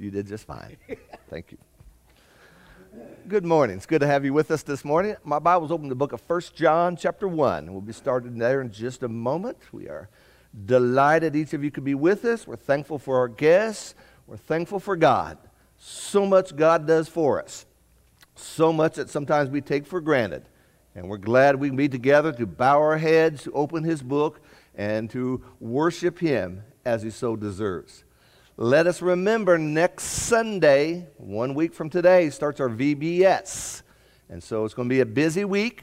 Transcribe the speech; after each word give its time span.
You 0.00 0.10
did 0.10 0.26
just 0.26 0.46
fine. 0.46 0.78
Thank 1.28 1.52
you. 1.52 1.58
Good 3.28 3.44
morning. 3.44 3.76
It's 3.76 3.84
good 3.84 4.00
to 4.00 4.06
have 4.06 4.24
you 4.24 4.32
with 4.32 4.50
us 4.50 4.62
this 4.62 4.82
morning. 4.82 5.14
My 5.24 5.38
Bible's 5.38 5.70
open 5.70 5.84
to 5.84 5.88
the 5.90 5.94
book 5.94 6.14
of 6.14 6.22
1 6.26 6.40
John, 6.54 6.96
chapter 6.96 7.28
1. 7.28 7.70
We'll 7.70 7.82
be 7.82 7.92
starting 7.92 8.38
there 8.38 8.62
in 8.62 8.72
just 8.72 9.02
a 9.02 9.08
moment. 9.08 9.58
We 9.72 9.88
are 9.88 10.08
delighted 10.64 11.36
each 11.36 11.52
of 11.52 11.62
you 11.62 11.70
could 11.70 11.84
be 11.84 11.94
with 11.94 12.24
us. 12.24 12.46
We're 12.46 12.56
thankful 12.56 12.98
for 12.98 13.18
our 13.18 13.28
guests. 13.28 13.94
We're 14.26 14.38
thankful 14.38 14.80
for 14.80 14.96
God. 14.96 15.36
So 15.76 16.24
much 16.24 16.56
God 16.56 16.86
does 16.86 17.06
for 17.06 17.42
us. 17.42 17.66
So 18.34 18.72
much 18.72 18.94
that 18.94 19.10
sometimes 19.10 19.50
we 19.50 19.60
take 19.60 19.84
for 19.84 20.00
granted. 20.00 20.48
And 20.94 21.10
we're 21.10 21.18
glad 21.18 21.56
we 21.56 21.68
can 21.68 21.76
be 21.76 21.90
together 21.90 22.32
to 22.32 22.46
bow 22.46 22.80
our 22.80 22.96
heads, 22.96 23.42
to 23.42 23.52
open 23.52 23.84
His 23.84 24.02
book, 24.02 24.40
and 24.74 25.10
to 25.10 25.44
worship 25.60 26.18
Him 26.18 26.62
as 26.86 27.02
He 27.02 27.10
so 27.10 27.36
deserves. 27.36 28.04
Let 28.62 28.86
us 28.86 29.00
remember 29.00 29.56
next 29.56 30.04
Sunday, 30.04 31.06
one 31.16 31.54
week 31.54 31.72
from 31.72 31.88
today, 31.88 32.28
starts 32.28 32.60
our 32.60 32.68
VBS. 32.68 33.80
And 34.28 34.42
so 34.42 34.66
it's 34.66 34.74
going 34.74 34.86
to 34.86 34.94
be 34.94 35.00
a 35.00 35.06
busy 35.06 35.46
week. 35.46 35.82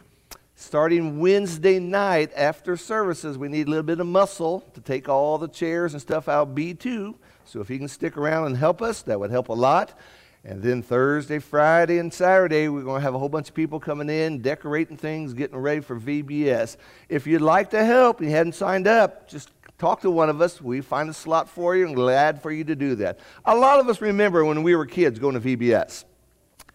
Starting 0.54 1.20
Wednesday 1.20 1.80
night 1.80 2.32
after 2.36 2.78
services, 2.78 3.36
we 3.36 3.48
need 3.48 3.66
a 3.66 3.72
little 3.72 3.82
bit 3.82 4.00
of 4.00 4.06
muscle 4.06 4.60
to 4.76 4.82
take 4.82 5.10
all 5.10 5.40
the 5.40 5.48
chairs 5.48 5.94
and 5.94 6.02
stuff 6.04 6.30
out 6.30 6.54
B2. 6.54 7.16
So 7.46 7.62
if 7.62 7.72
you 7.72 7.80
can 7.80 7.88
stick 7.88 8.16
around 8.16 8.46
and 8.46 8.56
help 8.56 8.84
us, 8.84 9.02
that 9.02 9.20
would 9.20 9.32
help 9.32 9.50
a 9.50 9.54
lot. 9.54 10.00
And 10.44 10.62
then 10.62 10.84
Thursday, 10.84 11.40
Friday, 11.40 11.98
and 11.98 12.14
Saturday, 12.14 12.68
we're 12.70 12.84
going 12.84 13.00
to 13.00 13.04
have 13.04 13.16
a 13.16 13.20
whole 13.20 13.28
bunch 13.28 13.50
of 13.50 13.56
people 13.56 13.80
coming 13.80 14.08
in, 14.08 14.44
decorating 14.44 14.98
things, 14.98 15.34
getting 15.34 15.58
ready 15.58 15.82
for 15.82 16.00
VBS. 16.00 16.78
If 17.10 17.26
you'd 17.26 17.42
like 17.42 17.72
to 17.72 17.84
help 17.84 18.20
and 18.20 18.30
you 18.30 18.36
hadn't 18.36 18.54
signed 18.54 18.86
up, 18.86 19.28
just 19.28 19.50
talk 19.78 20.02
to 20.02 20.12
one 20.12 20.30
of 20.30 20.42
us. 20.42 20.62
We 20.62 20.82
find 20.82 21.10
a 21.10 21.14
slot 21.14 21.50
for 21.50 21.76
you 21.76 21.86
and 21.86 21.96
glad 21.96 22.42
for 22.42 22.52
you 22.52 22.64
to 22.66 22.76
do 22.76 22.96
that. 22.96 23.20
A 23.46 23.56
lot 23.56 23.80
of 23.80 23.88
us 23.90 24.02
remember 24.02 24.44
when 24.44 24.64
we 24.64 24.76
were 24.76 24.86
kids 24.86 25.20
going 25.20 25.40
to 25.40 25.58
VBS. 25.58 26.06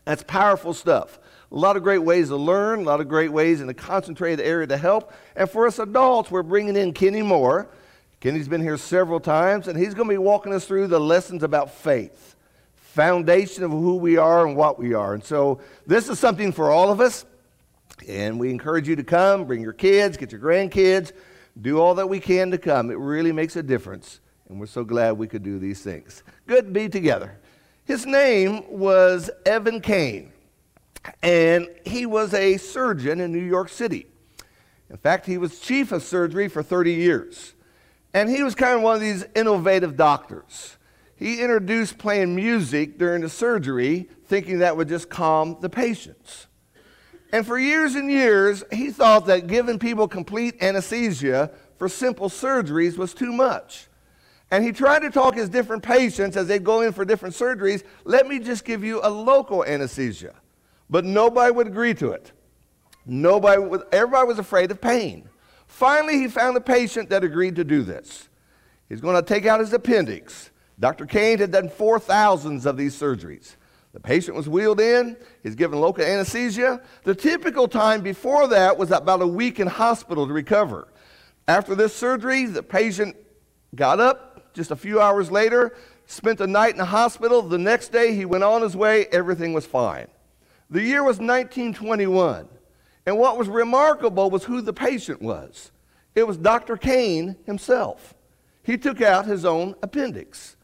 That's 0.04 0.22
powerful 0.22 0.74
stuff. 0.74 1.18
A 1.50 1.56
lot 1.56 1.76
of 1.76 1.82
great 1.82 1.98
ways 1.98 2.28
to 2.28 2.36
learn, 2.36 2.80
a 2.80 2.82
lot 2.82 3.00
of 3.00 3.08
great 3.08 3.30
ways 3.30 3.60
in 3.60 3.68
a 3.68 3.74
concentrated 3.74 4.44
area 4.44 4.66
to 4.68 4.76
help. 4.76 5.12
And 5.36 5.50
for 5.50 5.66
us 5.66 5.78
adults, 5.78 6.30
we're 6.30 6.42
bringing 6.42 6.76
in 6.76 6.92
Kenny 6.92 7.22
Moore. 7.22 7.68
Kenny's 8.20 8.48
been 8.48 8.62
here 8.62 8.76
several 8.76 9.20
times, 9.20 9.68
and 9.68 9.78
he's 9.78 9.94
going 9.94 10.08
to 10.08 10.14
be 10.14 10.18
walking 10.18 10.54
us 10.54 10.64
through 10.64 10.86
the 10.86 11.00
lessons 11.00 11.42
about 11.42 11.72
faith, 11.72 12.36
foundation 12.76 13.64
of 13.64 13.70
who 13.70 13.96
we 13.96 14.16
are 14.16 14.46
and 14.46 14.56
what 14.56 14.78
we 14.78 14.94
are. 14.94 15.12
And 15.14 15.22
so 15.22 15.60
this 15.86 16.08
is 16.08 16.18
something 16.18 16.52
for 16.52 16.70
all 16.70 16.90
of 16.90 17.00
us. 17.00 17.24
And 18.08 18.40
we 18.40 18.50
encourage 18.50 18.88
you 18.88 18.96
to 18.96 19.04
come, 19.04 19.44
bring 19.44 19.60
your 19.60 19.72
kids, 19.72 20.16
get 20.16 20.32
your 20.32 20.40
grandkids 20.40 21.12
do 21.60 21.78
all 21.78 21.94
that 21.96 22.08
we 22.08 22.20
can 22.20 22.50
to 22.50 22.58
come. 22.58 22.90
It 22.90 22.98
really 22.98 23.32
makes 23.32 23.56
a 23.56 23.62
difference. 23.62 24.20
And 24.48 24.58
we're 24.58 24.66
so 24.66 24.84
glad 24.84 25.12
we 25.12 25.26
could 25.26 25.42
do 25.42 25.58
these 25.58 25.82
things. 25.82 26.22
Good 26.46 26.66
to 26.66 26.70
be 26.70 26.88
together. 26.88 27.38
His 27.84 28.06
name 28.06 28.64
was 28.68 29.30
Evan 29.44 29.80
Kane, 29.80 30.32
and 31.22 31.68
he 31.84 32.06
was 32.06 32.32
a 32.32 32.56
surgeon 32.58 33.20
in 33.20 33.32
New 33.32 33.44
York 33.44 33.68
City. 33.68 34.06
In 34.88 34.96
fact, 34.98 35.26
he 35.26 35.38
was 35.38 35.58
chief 35.58 35.90
of 35.90 36.02
surgery 36.02 36.48
for 36.48 36.62
30 36.62 36.92
years. 36.92 37.54
And 38.14 38.28
he 38.28 38.42
was 38.42 38.54
kind 38.54 38.76
of 38.76 38.82
one 38.82 38.94
of 38.94 39.00
these 39.00 39.24
innovative 39.34 39.96
doctors. 39.96 40.76
He 41.16 41.40
introduced 41.40 41.98
playing 41.98 42.34
music 42.34 42.98
during 42.98 43.22
the 43.22 43.28
surgery, 43.28 44.08
thinking 44.26 44.58
that 44.58 44.76
would 44.76 44.88
just 44.88 45.08
calm 45.08 45.56
the 45.60 45.70
patients. 45.70 46.46
And 47.32 47.46
for 47.46 47.58
years 47.58 47.94
and 47.94 48.10
years, 48.10 48.62
he 48.70 48.90
thought 48.90 49.26
that 49.26 49.46
giving 49.46 49.78
people 49.78 50.06
complete 50.06 50.62
anesthesia 50.62 51.50
for 51.78 51.88
simple 51.88 52.28
surgeries 52.28 52.98
was 52.98 53.14
too 53.14 53.32
much. 53.32 53.88
And 54.50 54.62
he 54.62 54.70
tried 54.70 55.00
to 55.00 55.10
talk 55.10 55.34
his 55.34 55.48
different 55.48 55.82
patients 55.82 56.36
as 56.36 56.46
they 56.46 56.58
go 56.58 56.82
in 56.82 56.92
for 56.92 57.06
different 57.06 57.34
surgeries, 57.34 57.84
let 58.04 58.28
me 58.28 58.38
just 58.38 58.66
give 58.66 58.84
you 58.84 59.00
a 59.02 59.08
local 59.08 59.64
anesthesia. 59.64 60.34
But 60.90 61.06
nobody 61.06 61.50
would 61.50 61.66
agree 61.66 61.94
to 61.94 62.10
it. 62.10 62.32
Nobody 63.06 63.62
would, 63.62 63.82
everybody 63.92 64.28
was 64.28 64.38
afraid 64.38 64.70
of 64.70 64.80
pain. 64.80 65.26
Finally, 65.66 66.18
he 66.18 66.28
found 66.28 66.54
a 66.54 66.60
patient 66.60 67.08
that 67.08 67.24
agreed 67.24 67.56
to 67.56 67.64
do 67.64 67.82
this. 67.82 68.28
He's 68.90 69.00
going 69.00 69.16
to 69.16 69.22
take 69.22 69.46
out 69.46 69.58
his 69.58 69.72
appendix. 69.72 70.50
Dr. 70.78 71.06
Kane 71.06 71.38
had 71.38 71.50
done 71.50 71.70
4,000 71.70 72.66
of 72.66 72.76
these 72.76 72.94
surgeries. 72.94 73.56
The 73.92 74.00
patient 74.00 74.36
was 74.36 74.48
wheeled 74.48 74.80
in, 74.80 75.16
he's 75.42 75.54
given 75.54 75.78
local 75.78 76.04
anesthesia. 76.04 76.80
The 77.04 77.14
typical 77.14 77.68
time 77.68 78.00
before 78.00 78.48
that 78.48 78.78
was 78.78 78.90
about 78.90 79.20
a 79.20 79.26
week 79.26 79.60
in 79.60 79.66
hospital 79.66 80.26
to 80.26 80.32
recover. 80.32 80.88
After 81.46 81.74
this 81.74 81.94
surgery, 81.94 82.46
the 82.46 82.62
patient 82.62 83.16
got 83.74 84.00
up 84.00 84.54
just 84.54 84.70
a 84.70 84.76
few 84.76 85.00
hours 85.00 85.30
later, 85.30 85.76
spent 86.06 86.38
the 86.38 86.46
night 86.46 86.72
in 86.72 86.78
the 86.78 86.84
hospital. 86.84 87.42
The 87.42 87.58
next 87.58 87.88
day, 87.88 88.14
he 88.14 88.24
went 88.24 88.44
on 88.44 88.62
his 88.62 88.76
way, 88.76 89.06
everything 89.06 89.52
was 89.52 89.66
fine. 89.66 90.08
The 90.70 90.82
year 90.82 91.02
was 91.02 91.18
1921, 91.18 92.48
and 93.04 93.18
what 93.18 93.36
was 93.36 93.48
remarkable 93.48 94.30
was 94.30 94.44
who 94.44 94.62
the 94.62 94.72
patient 94.72 95.20
was. 95.20 95.70
It 96.14 96.26
was 96.26 96.36
Dr. 96.36 96.76
Kane 96.76 97.36
himself. 97.44 98.14
He 98.62 98.78
took 98.78 99.02
out 99.02 99.26
his 99.26 99.44
own 99.44 99.74
appendix 99.82 100.56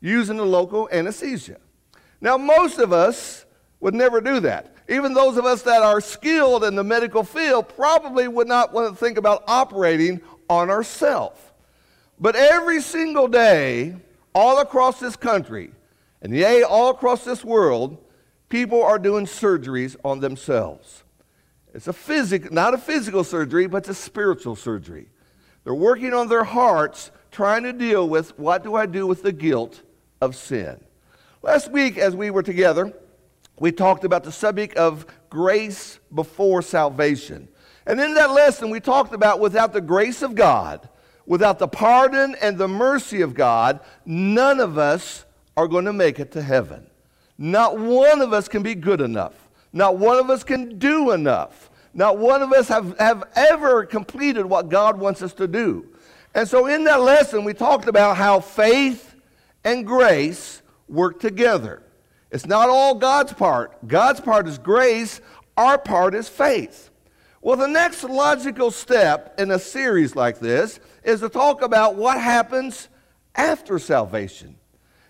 using 0.00 0.36
the 0.36 0.46
local 0.46 0.88
anesthesia. 0.90 1.58
Now, 2.22 2.38
most 2.38 2.78
of 2.78 2.92
us 2.92 3.44
would 3.80 3.94
never 3.94 4.20
do 4.20 4.40
that. 4.40 4.76
Even 4.88 5.12
those 5.12 5.36
of 5.36 5.44
us 5.44 5.62
that 5.62 5.82
are 5.82 6.00
skilled 6.00 6.62
in 6.62 6.76
the 6.76 6.84
medical 6.84 7.24
field 7.24 7.68
probably 7.68 8.28
would 8.28 8.46
not 8.46 8.72
want 8.72 8.88
to 8.88 8.96
think 8.96 9.18
about 9.18 9.42
operating 9.48 10.20
on 10.48 10.70
ourselves. 10.70 11.40
But 12.20 12.36
every 12.36 12.80
single 12.80 13.26
day, 13.26 13.96
all 14.34 14.60
across 14.60 15.00
this 15.00 15.16
country, 15.16 15.72
and 16.20 16.32
yea, 16.32 16.62
all 16.62 16.90
across 16.90 17.24
this 17.24 17.44
world, 17.44 17.98
people 18.48 18.84
are 18.84 19.00
doing 19.00 19.26
surgeries 19.26 19.96
on 20.04 20.20
themselves. 20.20 21.02
It's 21.74 21.88
a 21.88 21.92
physical, 21.92 22.52
not 22.52 22.72
a 22.72 22.78
physical 22.78 23.24
surgery, 23.24 23.66
but 23.66 23.78
it's 23.78 23.88
a 23.88 23.94
spiritual 23.94 24.54
surgery. 24.54 25.08
They're 25.64 25.74
working 25.74 26.14
on 26.14 26.28
their 26.28 26.44
hearts, 26.44 27.10
trying 27.32 27.64
to 27.64 27.72
deal 27.72 28.08
with 28.08 28.38
what 28.38 28.62
do 28.62 28.76
I 28.76 28.86
do 28.86 29.08
with 29.08 29.24
the 29.24 29.32
guilt 29.32 29.82
of 30.20 30.36
sin. 30.36 30.78
Last 31.44 31.72
week, 31.72 31.98
as 31.98 32.14
we 32.14 32.30
were 32.30 32.44
together, 32.44 32.92
we 33.58 33.72
talked 33.72 34.04
about 34.04 34.22
the 34.22 34.30
subject 34.30 34.76
of 34.76 35.06
grace 35.28 35.98
before 36.14 36.62
salvation. 36.62 37.48
And 37.84 38.00
in 38.00 38.14
that 38.14 38.30
lesson, 38.30 38.70
we 38.70 38.78
talked 38.78 39.12
about 39.12 39.40
without 39.40 39.72
the 39.72 39.80
grace 39.80 40.22
of 40.22 40.36
God, 40.36 40.88
without 41.26 41.58
the 41.58 41.66
pardon 41.66 42.36
and 42.40 42.56
the 42.56 42.68
mercy 42.68 43.22
of 43.22 43.34
God, 43.34 43.80
none 44.06 44.60
of 44.60 44.78
us 44.78 45.24
are 45.56 45.66
going 45.66 45.86
to 45.86 45.92
make 45.92 46.20
it 46.20 46.30
to 46.32 46.42
heaven. 46.42 46.86
Not 47.36 47.76
one 47.76 48.20
of 48.20 48.32
us 48.32 48.46
can 48.46 48.62
be 48.62 48.76
good 48.76 49.00
enough. 49.00 49.34
Not 49.72 49.98
one 49.98 50.18
of 50.18 50.30
us 50.30 50.44
can 50.44 50.78
do 50.78 51.10
enough. 51.10 51.70
Not 51.92 52.18
one 52.18 52.42
of 52.42 52.52
us 52.52 52.68
have, 52.68 52.96
have 53.00 53.24
ever 53.34 53.84
completed 53.84 54.46
what 54.46 54.68
God 54.68 54.96
wants 54.96 55.22
us 55.22 55.32
to 55.34 55.48
do. 55.48 55.88
And 56.36 56.46
so 56.48 56.66
in 56.66 56.84
that 56.84 57.00
lesson, 57.00 57.42
we 57.42 57.52
talked 57.52 57.88
about 57.88 58.16
how 58.16 58.38
faith 58.38 59.16
and 59.64 59.84
grace 59.84 60.61
work 60.92 61.18
together. 61.18 61.82
It's 62.30 62.46
not 62.46 62.68
all 62.68 62.94
God's 62.94 63.32
part. 63.32 63.86
God's 63.88 64.20
part 64.20 64.46
is 64.46 64.58
grace, 64.58 65.20
our 65.56 65.78
part 65.78 66.14
is 66.14 66.28
faith. 66.28 66.90
Well, 67.40 67.56
the 67.56 67.66
next 67.66 68.04
logical 68.04 68.70
step 68.70 69.34
in 69.40 69.50
a 69.50 69.58
series 69.58 70.14
like 70.14 70.38
this 70.38 70.78
is 71.02 71.20
to 71.20 71.28
talk 71.28 71.62
about 71.62 71.96
what 71.96 72.20
happens 72.20 72.88
after 73.34 73.78
salvation. 73.78 74.56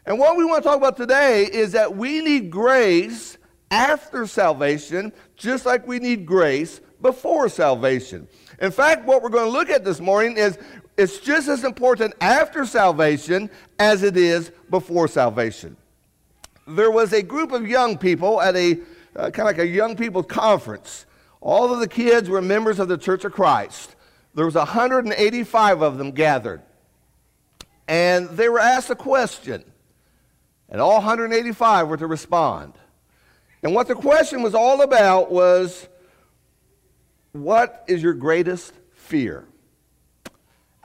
And 0.07 0.19
what 0.19 0.37
we 0.37 0.45
want 0.45 0.63
to 0.63 0.69
talk 0.69 0.79
about 0.79 0.97
today 0.97 1.45
is 1.45 1.73
that 1.73 1.97
we 1.97 2.23
need 2.23 2.51
grace 2.51 3.37
after 3.71 4.27
salvation, 4.27 5.13
just 5.43 5.67
like 5.67 5.87
we 5.87 5.99
need 5.99 6.25
grace 6.25 6.81
before 7.01 7.49
salvation. 7.49 8.29
In 8.61 8.71
fact, 8.71 9.05
what 9.05 9.23
we're 9.23 9.29
going 9.29 9.47
to 9.47 9.51
look 9.51 9.69
at 9.69 9.85
this 9.85 10.01
morning 10.01 10.37
is 10.37 10.57
it's 10.97 11.19
just 11.19 11.49
as 11.49 11.65
important 11.65 12.15
after 12.21 12.65
salvation 12.65 13.51
as 13.79 14.05
it 14.05 14.17
is 14.17 14.53
before 14.71 15.09
salvation. 15.09 15.77
There 16.69 16.93
was 16.93 17.13
a 17.13 17.23
group 17.23 17.51
of 17.51 17.67
young 17.67 17.99
people 17.99 18.41
at 18.41 18.55
a 18.55 18.79
uh, 19.17 19.31
kind 19.31 19.41
of 19.41 19.57
like 19.57 19.59
a 19.59 19.67
young 19.67 19.97
people's 19.97 20.27
conference. 20.27 21.07
All 21.41 21.73
of 21.73 21.81
the 21.81 21.89
kids 21.89 22.29
were 22.29 22.41
members 22.41 22.79
of 22.79 22.89
the 22.89 22.97
Church 22.97 23.25
of 23.25 23.33
Christ. 23.33 23.97
There 24.35 24.47
was 24.47 24.55
185 24.55 25.83
of 25.83 25.99
them 25.99 26.13
gathered. 26.13 26.63
And 27.89 28.29
they 28.31 28.49
were 28.49 28.61
asked 28.61 28.91
a 28.91 28.95
question. 28.95 29.65
And 30.69 30.81
all 30.81 30.95
185 30.95 31.89
were 31.89 31.97
to 31.97 32.07
respond. 32.07 32.75
And 33.63 33.75
what 33.75 33.89
the 33.89 33.95
question 33.95 34.43
was 34.43 34.55
all 34.55 34.83
about 34.83 35.31
was 35.31 35.89
what 37.33 37.85
is 37.87 38.03
your 38.03 38.15
greatest 38.15 38.73
fear? 38.95 39.47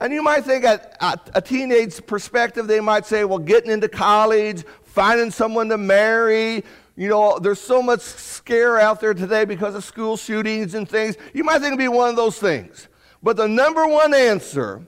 And 0.00 0.12
you 0.12 0.22
might 0.22 0.44
think 0.44 0.64
at, 0.64 0.96
a 1.34 1.40
teenage 1.40 2.06
perspective, 2.06 2.68
they 2.68 2.80
might 2.80 3.04
say, 3.04 3.24
well, 3.24 3.38
getting 3.38 3.70
into 3.70 3.88
college, 3.88 4.64
finding 4.84 5.30
someone 5.30 5.68
to 5.70 5.78
marry. 5.78 6.62
You 6.94 7.08
know, 7.08 7.38
there's 7.40 7.60
so 7.60 7.82
much 7.82 8.00
scare 8.00 8.78
out 8.78 9.00
there 9.00 9.12
today 9.12 9.44
because 9.44 9.74
of 9.74 9.82
school 9.82 10.16
shootings 10.16 10.74
and 10.74 10.88
things. 10.88 11.16
You 11.34 11.42
might 11.42 11.58
think 11.60 11.68
it'd 11.68 11.78
be 11.78 11.88
one 11.88 12.10
of 12.10 12.16
those 12.16 12.38
things. 12.38 12.88
But 13.22 13.36
the 13.36 13.48
number 13.48 13.86
one 13.88 14.14
answer 14.14 14.86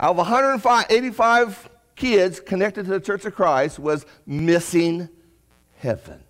out 0.00 0.10
of 0.10 0.16
185 0.16 1.68
kids 1.94 2.40
connected 2.40 2.86
to 2.86 2.90
the 2.90 3.00
Church 3.00 3.24
of 3.24 3.36
Christ 3.36 3.78
was 3.78 4.04
missing 4.26 5.08
heaven. 5.76 6.21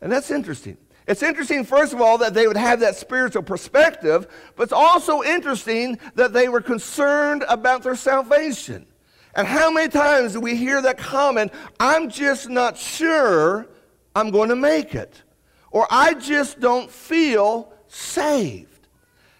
And 0.00 0.10
that's 0.10 0.30
interesting. 0.30 0.76
It's 1.06 1.22
interesting, 1.22 1.64
first 1.64 1.94
of 1.94 2.00
all, 2.00 2.18
that 2.18 2.34
they 2.34 2.46
would 2.46 2.56
have 2.56 2.80
that 2.80 2.94
spiritual 2.94 3.42
perspective, 3.42 4.26
but 4.56 4.64
it's 4.64 4.72
also 4.72 5.22
interesting 5.22 5.98
that 6.16 6.34
they 6.34 6.48
were 6.48 6.60
concerned 6.60 7.44
about 7.48 7.82
their 7.82 7.96
salvation. 7.96 8.86
And 9.34 9.46
how 9.46 9.70
many 9.70 9.88
times 9.88 10.34
do 10.34 10.40
we 10.40 10.54
hear 10.54 10.82
that 10.82 10.98
comment, 10.98 11.52
I'm 11.80 12.10
just 12.10 12.50
not 12.50 12.76
sure 12.76 13.66
I'm 14.14 14.30
going 14.30 14.50
to 14.50 14.56
make 14.56 14.94
it? 14.94 15.22
Or 15.70 15.86
I 15.90 16.14
just 16.14 16.60
don't 16.60 16.90
feel 16.90 17.72
saved. 17.88 18.88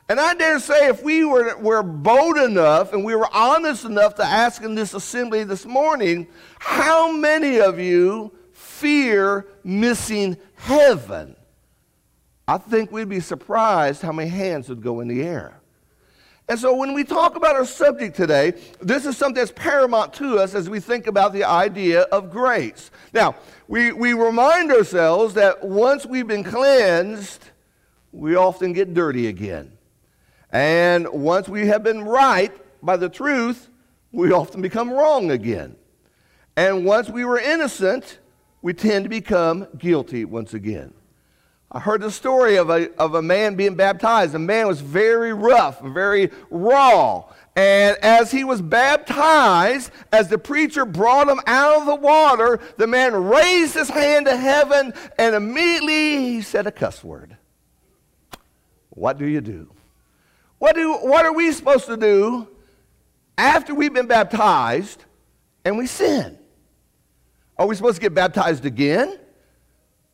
And 0.08 0.18
I 0.18 0.32
dare 0.32 0.58
say, 0.58 0.88
if 0.88 1.02
we 1.02 1.24
were, 1.24 1.58
were 1.58 1.82
bold 1.82 2.38
enough 2.38 2.94
and 2.94 3.04
we 3.04 3.14
were 3.14 3.28
honest 3.34 3.84
enough 3.84 4.14
to 4.14 4.24
ask 4.24 4.62
in 4.62 4.74
this 4.74 4.94
assembly 4.94 5.44
this 5.44 5.66
morning, 5.66 6.26
how 6.58 7.12
many 7.12 7.60
of 7.60 7.78
you 7.78 8.32
fear 8.52 9.46
missing 9.64 10.36
heaven? 10.58 11.36
I 12.46 12.58
think 12.58 12.92
we'd 12.92 13.08
be 13.08 13.20
surprised 13.20 14.02
how 14.02 14.12
many 14.12 14.30
hands 14.30 14.68
would 14.68 14.82
go 14.82 15.00
in 15.00 15.08
the 15.08 15.22
air. 15.22 15.60
And 16.48 16.58
so 16.58 16.74
when 16.74 16.94
we 16.94 17.04
talk 17.04 17.36
about 17.36 17.56
our 17.56 17.66
subject 17.66 18.16
today, 18.16 18.54
this 18.80 19.04
is 19.04 19.18
something 19.18 19.34
that's 19.34 19.52
paramount 19.52 20.14
to 20.14 20.38
us 20.38 20.54
as 20.54 20.70
we 20.70 20.80
think 20.80 21.06
about 21.06 21.34
the 21.34 21.44
idea 21.44 22.02
of 22.02 22.30
grace. 22.30 22.90
Now, 23.12 23.36
we, 23.68 23.92
we 23.92 24.14
remind 24.14 24.72
ourselves 24.72 25.34
that 25.34 25.62
once 25.62 26.06
we've 26.06 26.26
been 26.26 26.44
cleansed, 26.44 27.50
we 28.12 28.34
often 28.34 28.72
get 28.72 28.94
dirty 28.94 29.26
again. 29.26 29.72
And 30.50 31.06
once 31.10 31.50
we 31.50 31.66
have 31.66 31.82
been 31.82 32.02
right 32.02 32.52
by 32.82 32.96
the 32.96 33.10
truth, 33.10 33.68
we 34.10 34.32
often 34.32 34.62
become 34.62 34.90
wrong 34.90 35.30
again. 35.30 35.76
And 36.56 36.86
once 36.86 37.10
we 37.10 37.26
were 37.26 37.38
innocent, 37.38 38.18
we 38.62 38.72
tend 38.72 39.04
to 39.04 39.08
become 39.08 39.66
guilty 39.76 40.24
once 40.24 40.54
again. 40.54 40.92
I 41.70 41.80
heard 41.80 42.00
the 42.00 42.10
story 42.10 42.56
of 42.56 42.70
a, 42.70 42.90
of 42.96 43.14
a 43.14 43.20
man 43.20 43.54
being 43.54 43.74
baptized. 43.74 44.32
The 44.32 44.38
man 44.38 44.66
was 44.66 44.80
very 44.80 45.34
rough, 45.34 45.80
very 45.80 46.30
raw. 46.50 47.24
And 47.54 47.98
as 47.98 48.30
he 48.30 48.42
was 48.42 48.62
baptized, 48.62 49.90
as 50.10 50.28
the 50.28 50.38
preacher 50.38 50.86
brought 50.86 51.28
him 51.28 51.40
out 51.46 51.80
of 51.80 51.86
the 51.86 51.94
water, 51.94 52.58
the 52.78 52.86
man 52.86 53.12
raised 53.12 53.74
his 53.74 53.90
hand 53.90 54.26
to 54.26 54.36
heaven 54.36 54.94
and 55.18 55.34
immediately 55.34 56.16
he 56.16 56.40
said 56.40 56.66
a 56.66 56.72
cuss 56.72 57.04
word. 57.04 57.36
What 58.90 59.18
do 59.18 59.26
you 59.26 59.42
do? 59.42 59.70
What, 60.58 60.74
do, 60.74 60.94
what 60.94 61.26
are 61.26 61.34
we 61.34 61.52
supposed 61.52 61.86
to 61.86 61.96
do 61.96 62.48
after 63.36 63.74
we've 63.74 63.92
been 63.92 64.06
baptized 64.06 65.04
and 65.64 65.76
we 65.76 65.86
sin? 65.86 66.37
Are 67.58 67.66
we 67.66 67.74
supposed 67.74 67.96
to 67.96 68.00
get 68.00 68.14
baptized 68.14 68.64
again 68.64 69.18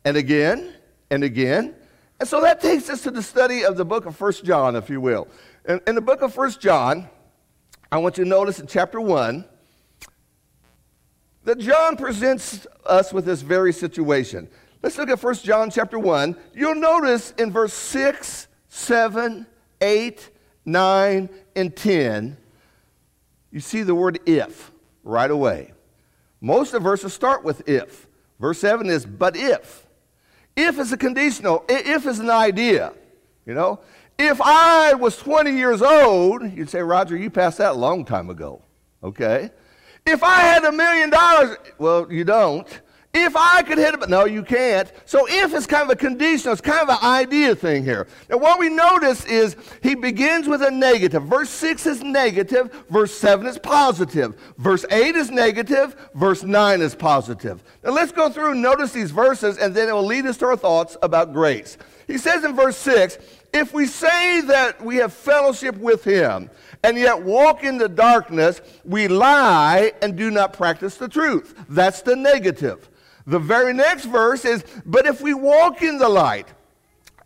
and 0.05 0.15
again 0.15 0.73
and 1.09 1.23
again. 1.23 1.75
And 2.19 2.29
so 2.29 2.39
that 2.41 2.61
takes 2.61 2.89
us 2.89 3.01
to 3.01 3.11
the 3.11 3.23
study 3.23 3.65
of 3.65 3.75
the 3.75 3.83
book 3.83 4.05
of 4.05 4.15
First 4.15 4.45
John, 4.45 4.75
if 4.75 4.89
you 4.89 5.01
will. 5.01 5.27
In, 5.67 5.81
in 5.85 5.95
the 5.95 6.01
book 6.01 6.21
of 6.21 6.33
First 6.33 6.61
John, 6.61 7.09
I 7.91 7.97
want 7.97 8.17
you 8.17 8.23
to 8.23 8.29
notice 8.29 8.59
in 8.59 8.67
chapter 8.67 9.01
1 9.01 9.43
that 11.43 11.59
John 11.59 11.97
presents 11.97 12.65
us 12.85 13.11
with 13.11 13.25
this 13.25 13.41
very 13.41 13.73
situation. 13.73 14.47
Let's 14.81 14.97
look 14.97 15.09
at 15.09 15.19
First 15.19 15.43
John 15.43 15.69
chapter 15.69 15.99
1. 15.99 16.37
You'll 16.53 16.75
notice 16.75 17.31
in 17.31 17.51
verse 17.51 17.73
6, 17.73 18.47
7, 18.69 19.45
8, 19.81 20.29
9, 20.65 21.29
and 21.55 21.75
10, 21.75 22.37
you 23.51 23.59
see 23.59 23.83
the 23.83 23.95
word 23.95 24.19
if 24.25 24.71
right 25.03 25.29
away. 25.29 25.74
Most 26.41 26.73
of 26.73 26.83
the 26.83 26.89
verses 26.89 27.13
start 27.13 27.43
with 27.43 27.67
if. 27.67 28.07
Verse 28.39 28.59
7 28.59 28.89
is 28.89 29.05
but 29.05 29.35
if. 29.35 29.87
If 30.55 30.79
is 30.79 30.91
a 30.91 30.97
conditional, 30.97 31.65
if 31.67 32.05
is 32.05 32.19
an 32.19 32.29
idea, 32.29 32.93
you 33.45 33.53
know. 33.53 33.79
If 34.17 34.39
I 34.41 34.93
was 34.93 35.17
20 35.17 35.51
years 35.51 35.81
old, 35.81 36.49
you'd 36.53 36.69
say, 36.69 36.79
Roger, 36.79 37.17
you 37.17 37.29
passed 37.29 37.57
that 37.57 37.71
a 37.71 37.77
long 37.77 38.05
time 38.05 38.29
ago, 38.29 38.61
okay? 39.03 39.51
If 40.05 40.23
I 40.23 40.39
had 40.39 40.63
a 40.63 40.71
million 40.71 41.09
dollars, 41.09 41.57
well, 41.77 42.11
you 42.11 42.23
don't. 42.23 42.67
If 43.17 43.37
I 43.37 43.63
could 43.63 43.77
hit 43.77 43.93
it, 43.93 44.09
no, 44.09 44.25
you 44.25 44.43
can't. 44.43 44.91
So 45.05 45.25
if 45.29 45.53
is 45.53 45.65
kind 45.65 45.83
of 45.83 45.89
a 45.89 45.95
conditional, 45.95 46.51
it's 46.51 46.59
kind 46.59 46.81
of 46.81 46.89
an 46.89 47.01
idea 47.01 47.55
thing 47.55 47.85
here. 47.85 48.07
Now, 48.29 48.35
what 48.35 48.59
we 48.59 48.67
notice 48.67 49.23
is 49.23 49.55
he 49.81 49.95
begins 49.95 50.49
with 50.49 50.61
a 50.61 50.69
negative. 50.69 51.23
Verse 51.23 51.49
6 51.49 51.85
is 51.85 52.03
negative, 52.03 52.85
verse 52.89 53.13
7 53.13 53.47
is 53.47 53.57
positive, 53.57 54.35
verse 54.57 54.83
8 54.91 55.15
is 55.15 55.31
negative, 55.31 55.95
verse 56.13 56.43
9 56.43 56.81
is 56.81 56.93
positive. 56.93 57.63
Now, 57.85 57.91
let's 57.91 58.11
go 58.11 58.29
through 58.29 58.51
and 58.51 58.61
notice 58.61 58.91
these 58.91 59.11
verses, 59.11 59.59
and 59.59 59.73
then 59.73 59.87
it 59.87 59.93
will 59.93 60.05
lead 60.05 60.25
us 60.25 60.35
to 60.39 60.47
our 60.47 60.57
thoughts 60.57 60.97
about 61.01 61.31
grace. 61.31 61.77
He 62.07 62.17
says 62.17 62.43
in 62.43 62.53
verse 62.53 62.75
6 62.75 63.17
if 63.53 63.73
we 63.73 63.85
say 63.85 64.41
that 64.41 64.83
we 64.83 64.97
have 64.97 65.13
fellowship 65.13 65.77
with 65.77 66.03
him 66.03 66.49
and 66.83 66.97
yet 66.97 67.23
walk 67.23 67.63
in 67.63 67.77
the 67.77 67.87
darkness, 67.87 68.59
we 68.83 69.07
lie 69.07 69.93
and 70.01 70.17
do 70.17 70.29
not 70.29 70.51
practice 70.51 70.97
the 70.97 71.07
truth. 71.07 71.55
That's 71.69 72.01
the 72.01 72.17
negative. 72.17 72.89
The 73.27 73.39
very 73.39 73.73
next 73.73 74.05
verse 74.05 74.45
is, 74.45 74.63
But 74.85 75.05
if 75.05 75.21
we 75.21 75.33
walk 75.33 75.81
in 75.81 75.97
the 75.97 76.09
light, 76.09 76.47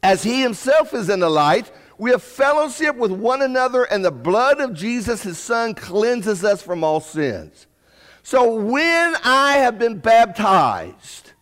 as 0.02 0.24
he 0.24 0.42
himself 0.42 0.94
is 0.94 1.10
in 1.10 1.20
the 1.20 1.30
light, 1.30 1.72
we 1.98 2.12
have 2.12 2.24
fellowship 2.24 2.96
with 2.96 3.12
one 3.12 3.42
another, 3.42 3.84
and 3.84 4.04
the 4.04 4.12
blood 4.12 4.62
of 4.62 4.74
Jesus, 4.74 5.24
his 5.24 5.38
son, 5.38 5.74
cleanses 5.74 6.44
us 6.46 6.62
from 6.62 6.84
all 6.84 7.02
sins. 7.02 7.68
So 8.24 8.54
when 8.54 9.16
I 9.24 9.58
have 9.58 9.78
been 9.80 9.98
baptized 10.00 11.34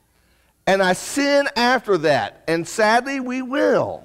and 0.65 0.81
I 0.81 0.94
sin 0.94 1.48
after 1.56 1.98
that, 2.00 2.44
and 2.48 2.68
sadly 2.68 3.19
we 3.19 3.42
will, 3.42 4.03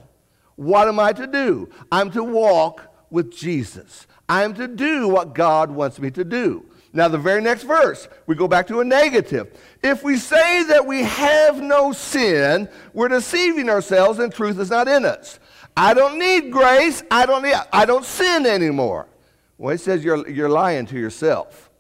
what 0.56 0.88
am 0.88 1.00
I 1.00 1.12
to 1.12 1.26
do? 1.26 1.70
I'm 1.90 2.10
to 2.10 2.22
walk 2.22 2.93
with 3.08 3.32
Jesus. 3.34 4.06
I 4.28 4.43
am 4.43 4.55
to 4.55 4.69
do 4.69 5.08
what 5.08 5.34
God 5.34 5.70
wants 5.70 5.98
me 5.98 6.10
to 6.10 6.25
do. 6.25 6.66
Now, 6.94 7.08
the 7.08 7.18
very 7.18 7.40
next 7.40 7.62
verse, 7.62 8.06
we 8.26 8.34
go 8.34 8.46
back 8.46 8.66
to 8.66 8.80
a 8.80 8.84
negative. 8.84 9.58
If 9.82 10.02
we 10.02 10.16
say 10.18 10.64
that 10.64 10.86
we 10.86 11.02
have 11.02 11.60
no 11.62 11.92
sin, 11.92 12.68
we're 12.92 13.08
deceiving 13.08 13.70
ourselves 13.70 14.18
and 14.18 14.32
truth 14.32 14.58
is 14.58 14.68
not 14.68 14.88
in 14.88 15.06
us. 15.06 15.38
I 15.74 15.94
don't 15.94 16.18
need 16.18 16.52
grace. 16.52 17.02
I 17.10 17.24
don't, 17.24 17.42
need, 17.42 17.54
I 17.72 17.86
don't 17.86 18.04
sin 18.04 18.44
anymore. 18.44 19.08
Well, 19.56 19.74
it 19.74 19.80
says 19.80 20.04
you're, 20.04 20.28
you're 20.28 20.50
lying 20.50 20.84
to 20.86 20.98
yourself. 20.98 21.70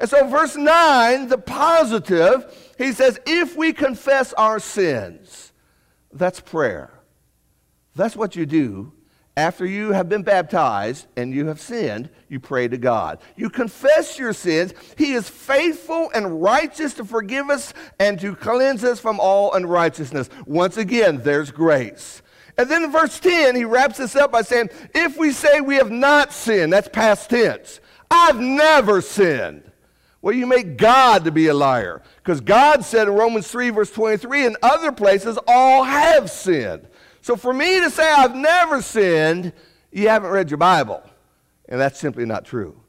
And 0.00 0.10
so, 0.10 0.26
verse 0.26 0.56
9, 0.56 1.28
the 1.28 1.38
positive, 1.38 2.72
he 2.76 2.92
says, 2.92 3.20
if 3.24 3.56
we 3.56 3.72
confess 3.72 4.32
our 4.32 4.58
sins, 4.58 5.52
that's 6.12 6.40
prayer. 6.40 6.90
That's 7.94 8.16
what 8.16 8.34
you 8.34 8.46
do 8.46 8.92
after 9.36 9.66
you 9.66 9.92
have 9.92 10.08
been 10.08 10.22
baptized 10.22 11.06
and 11.16 11.32
you 11.32 11.46
have 11.46 11.60
sinned, 11.60 12.08
you 12.28 12.40
pray 12.40 12.68
to 12.68 12.78
God. 12.78 13.18
You 13.36 13.50
confess 13.50 14.18
your 14.18 14.32
sins. 14.32 14.72
He 14.96 15.12
is 15.12 15.28
faithful 15.28 16.10
and 16.14 16.42
righteous 16.42 16.94
to 16.94 17.04
forgive 17.04 17.50
us 17.50 17.74
and 17.98 18.18
to 18.20 18.34
cleanse 18.34 18.82
us 18.82 18.98
from 18.98 19.20
all 19.20 19.52
unrighteousness. 19.52 20.30
Once 20.46 20.78
again, 20.78 21.20
there's 21.22 21.50
grace. 21.50 22.22
And 22.56 22.70
then 22.70 22.84
in 22.84 22.90
verse 22.90 23.20
10, 23.20 23.54
he 23.54 23.64
wraps 23.64 23.98
this 23.98 24.16
up 24.16 24.32
by 24.32 24.40
saying, 24.40 24.70
If 24.94 25.18
we 25.18 25.32
say 25.32 25.60
we 25.60 25.76
have 25.76 25.90
not 25.90 26.32
sinned, 26.32 26.72
that's 26.72 26.88
past 26.88 27.28
tense. 27.28 27.80
I've 28.10 28.40
never 28.40 29.02
sinned. 29.02 29.70
Well, 30.22 30.34
you 30.34 30.46
make 30.46 30.78
God 30.78 31.24
to 31.24 31.30
be 31.30 31.48
a 31.48 31.54
liar. 31.54 32.02
Because 32.16 32.40
God 32.40 32.84
said 32.84 33.06
in 33.06 33.14
Romans 33.14 33.48
3, 33.48 33.70
verse 33.70 33.90
23, 33.90 34.46
and 34.46 34.56
other 34.62 34.90
places, 34.90 35.38
all 35.46 35.84
have 35.84 36.30
sinned. 36.30 36.88
So 37.26 37.34
for 37.34 37.52
me 37.52 37.80
to 37.80 37.90
say 37.90 38.08
I've 38.08 38.36
never 38.36 38.80
sinned, 38.80 39.52
you 39.90 40.08
haven't 40.08 40.30
read 40.30 40.48
your 40.48 40.58
Bible. 40.58 41.02
And 41.68 41.80
that's 41.80 41.98
simply 41.98 42.24
not 42.24 42.44
true. 42.44 42.80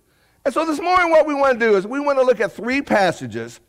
And 0.46 0.54
so 0.54 0.64
this 0.64 0.80
morning, 0.80 1.10
what 1.10 1.26
we 1.26 1.34
want 1.34 1.60
to 1.60 1.66
do 1.66 1.76
is 1.76 1.88
we 1.88 2.00
want 2.00 2.20
to 2.20 2.24
look 2.24 2.40
at 2.40 2.52
three 2.52 2.84
passages 2.84 3.60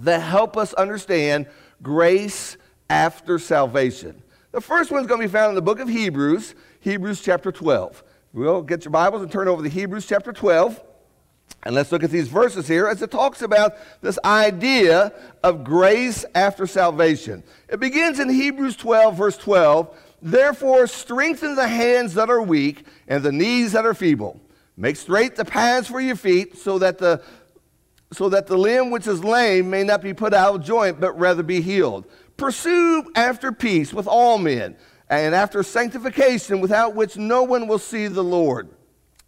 that 0.00 0.18
help 0.18 0.56
us 0.56 0.74
understand 0.74 1.46
grace 1.80 2.56
after 2.88 3.38
salvation. 3.38 4.20
The 4.50 4.60
first 4.60 4.90
one 4.90 5.00
is 5.00 5.06
going 5.06 5.20
to 5.20 5.28
be 5.28 5.32
found 5.32 5.50
in 5.50 5.54
the 5.54 5.62
book 5.62 5.78
of 5.78 5.88
Hebrews, 5.88 6.56
Hebrews 6.80 7.20
chapter 7.20 7.52
12. 7.52 8.02
We'll 8.32 8.62
get 8.62 8.84
your 8.84 8.90
Bibles 8.90 9.22
and 9.22 9.30
turn 9.30 9.46
over 9.46 9.62
to 9.62 9.68
Hebrews 9.68 10.06
chapter 10.06 10.32
12. 10.32 10.82
And 11.62 11.74
let's 11.74 11.92
look 11.92 12.02
at 12.02 12.10
these 12.10 12.28
verses 12.28 12.66
here 12.66 12.86
as 12.86 13.02
it 13.02 13.10
talks 13.10 13.42
about 13.42 13.74
this 14.00 14.18
idea 14.24 15.12
of 15.42 15.62
grace 15.62 16.24
after 16.34 16.66
salvation. 16.66 17.42
It 17.68 17.80
begins 17.80 18.18
in 18.18 18.30
Hebrews 18.30 18.76
12, 18.76 19.16
verse 19.16 19.36
12. 19.36 19.94
Therefore, 20.22 20.86
strengthen 20.86 21.54
the 21.54 21.68
hands 21.68 22.14
that 22.14 22.30
are 22.30 22.42
weak 22.42 22.86
and 23.08 23.22
the 23.22 23.32
knees 23.32 23.72
that 23.72 23.84
are 23.84 23.94
feeble. 23.94 24.40
Make 24.76 24.96
straight 24.96 25.36
the 25.36 25.44
paths 25.44 25.88
for 25.88 26.00
your 26.00 26.16
feet 26.16 26.56
so 26.56 26.78
that 26.78 26.98
the 26.98 27.22
so 28.12 28.28
that 28.28 28.48
the 28.48 28.56
limb 28.56 28.90
which 28.90 29.06
is 29.06 29.22
lame 29.22 29.70
may 29.70 29.84
not 29.84 30.02
be 30.02 30.12
put 30.12 30.34
out 30.34 30.56
of 30.56 30.64
joint, 30.64 30.98
but 30.98 31.16
rather 31.16 31.44
be 31.44 31.60
healed. 31.60 32.06
Pursue 32.36 33.08
after 33.14 33.52
peace 33.52 33.92
with 33.92 34.08
all 34.08 34.36
men, 34.36 34.76
and 35.08 35.32
after 35.32 35.62
sanctification, 35.62 36.60
without 36.60 36.96
which 36.96 37.16
no 37.16 37.44
one 37.44 37.68
will 37.68 37.78
see 37.78 38.08
the 38.08 38.24
Lord. 38.24 38.68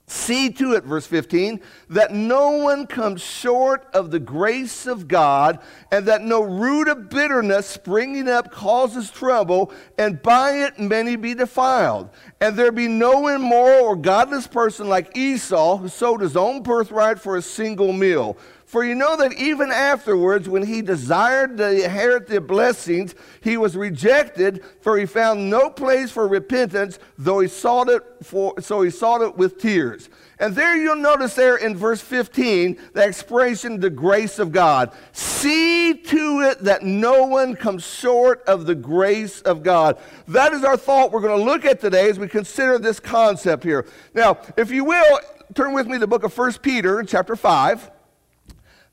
See 0.09 0.51
to 0.51 0.75
it, 0.75 0.85
verse 0.85 1.07
15, 1.07 1.61
that 1.91 2.13
no 2.13 2.51
one 2.51 2.87
comes 2.87 3.23
short 3.23 3.87
of 3.95 4.11
the 4.11 4.19
grace 4.19 4.87
of 4.87 5.09
God, 5.09 5.61
and 5.91 6.07
that 6.07 6.23
no 6.23 6.43
root 6.43 6.89
of 6.89 7.09
bitterness 7.09 7.67
springing 7.67 8.29
up 8.29 8.51
causes 8.51 9.11
trouble, 9.11 9.73
and 9.97 10.21
by 10.21 10.65
it 10.65 10.79
many 10.79 11.17
be 11.17 11.35
defiled. 11.35 12.11
And 12.41 12.57
there 12.57 12.73
be 12.73 12.89
no 12.89 13.29
immoral 13.29 13.85
or 13.85 13.97
godless 13.97 14.47
person 14.47 14.89
like 14.89 15.17
Esau, 15.17 15.79
who 15.79 15.89
sold 15.89 16.21
his 16.21 16.37
own 16.37 16.63
birthright 16.63 17.19
for 17.19 17.37
a 17.37 17.43
single 17.43 17.93
meal. 17.93 18.37
For 18.73 18.83
you 18.83 18.95
know 18.95 19.19
that 19.19 19.35
even 19.35 19.71
afterwards, 19.71 20.49
when 20.49 20.63
he 20.63 20.81
desired 20.81 21.59
to 21.59 21.85
inherit 21.85 22.27
the 22.27 22.41
blessings, 22.41 23.15
he 23.43 23.59
was 23.59 23.77
rejected, 23.77 24.65
for 24.81 24.97
he 24.97 25.05
found 25.05 25.51
no 25.51 25.69
place 25.69 26.11
for 26.11 26.27
repentance, 26.27 26.99
though 27.19 27.41
he 27.41 27.49
sought 27.49 27.91
it 27.91 28.03
for, 28.23 28.59
so 28.63 28.81
he 28.81 28.89
sought 28.89 29.21
it 29.21 29.37
with 29.37 29.59
tears. 29.59 30.09
And 30.39 30.57
there 30.57 30.75
you'll 30.75 30.97
notice 30.97 31.35
there 31.35 31.59
in 31.59 31.77
verse 31.77 32.01
15 32.01 32.79
the 32.95 33.05
expression, 33.05 33.79
the 33.79 33.91
grace 33.91 34.39
of 34.39 34.53
God. 34.53 34.95
See 35.13 35.93
to 35.93 36.41
it 36.41 36.61
that 36.61 36.83
no 36.83 37.25
one 37.25 37.55
comes 37.55 37.85
short 37.85 38.43
of 38.47 38.65
the 38.65 38.75
grace 38.75 39.43
of 39.43 39.63
God. 39.63 39.99
That 40.29 40.55
is 40.55 40.65
our 40.65 40.79
thought 40.79 41.13
we're 41.13 41.21
going 41.21 41.39
to 41.39 41.45
look 41.45 41.67
at 41.67 41.79
today 41.79 42.09
as 42.09 42.19
we 42.19 42.27
consider 42.27 42.79
this 42.79 43.01
concept 43.01 43.65
here. 43.65 43.85
Now, 44.15 44.39
if 44.57 44.71
you 44.71 44.85
will, 44.85 45.21
turn 45.53 45.75
with 45.75 45.87
me 45.89 45.93
to 45.93 45.99
the 45.99 46.07
book 46.07 46.25
of 46.25 46.35
1 46.35 46.55
Peter, 46.63 47.03
chapter 47.03 47.37
5. 47.37 47.91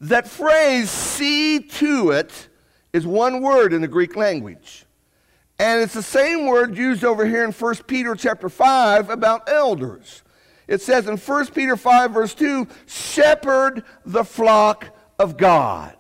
That 0.02 0.28
phrase, 0.28 0.90
see 0.90 1.60
to 1.60 2.12
it, 2.12 2.50
is 2.94 3.06
one 3.06 3.42
word 3.42 3.74
in 3.74 3.82
the 3.82 3.88
Greek 3.88 4.16
language. 4.16 4.86
And 5.60 5.82
it's 5.82 5.94
the 5.94 6.02
same 6.02 6.48
word 6.48 6.78
used 6.78 7.04
over 7.04 7.26
here 7.26 7.44
in 7.44 7.52
1 7.52 7.76
Peter 7.86 8.16
chapter 8.16 8.48
5 8.48 9.10
about 9.10 9.50
elders. 9.50 10.24
It 10.68 10.82
says 10.82 11.08
in 11.08 11.18
1 11.18 11.48
Peter 11.48 11.76
5, 11.76 12.12
verse 12.12 12.34
2, 12.34 12.68
shepherd 12.86 13.84
the 14.06 14.24
flock 14.24 14.96
of 15.18 15.36
God. 15.36 15.98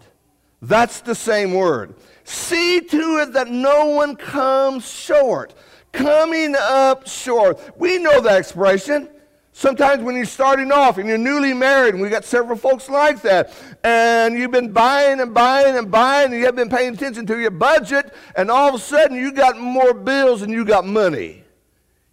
That's 0.61 1.01
the 1.01 1.15
same 1.15 1.53
word. 1.53 1.95
See 2.23 2.81
to 2.81 3.21
it 3.21 3.33
that 3.33 3.49
no 3.49 3.87
one 3.87 4.15
comes 4.15 4.89
short. 4.89 5.53
Coming 5.91 6.55
up 6.57 7.07
short. 7.07 7.59
We 7.77 7.97
know 7.97 8.21
that 8.21 8.37
expression. 8.37 9.09
Sometimes 9.51 10.03
when 10.03 10.15
you're 10.15 10.25
starting 10.25 10.71
off 10.71 10.97
and 10.99 11.09
you're 11.09 11.17
newly 11.17 11.53
married, 11.53 11.93
and 11.93 12.01
we 12.01 12.07
got 12.07 12.23
several 12.23 12.57
folks 12.57 12.87
like 12.87 13.21
that, 13.23 13.53
and 13.83 14.37
you've 14.37 14.51
been 14.51 14.71
buying 14.71 15.19
and 15.19 15.33
buying 15.33 15.77
and 15.77 15.89
buying, 15.89 16.31
and 16.31 16.39
you 16.39 16.45
have 16.45 16.55
been 16.55 16.69
paying 16.69 16.93
attention 16.93 17.25
to 17.27 17.39
your 17.39 17.51
budget, 17.51 18.13
and 18.35 18.51
all 18.51 18.69
of 18.69 18.75
a 18.75 18.79
sudden 18.79 19.17
you 19.17 19.31
got 19.31 19.57
more 19.57 19.93
bills 19.93 20.41
than 20.41 20.49
you 20.49 20.65
got 20.65 20.85
money. 20.85 21.43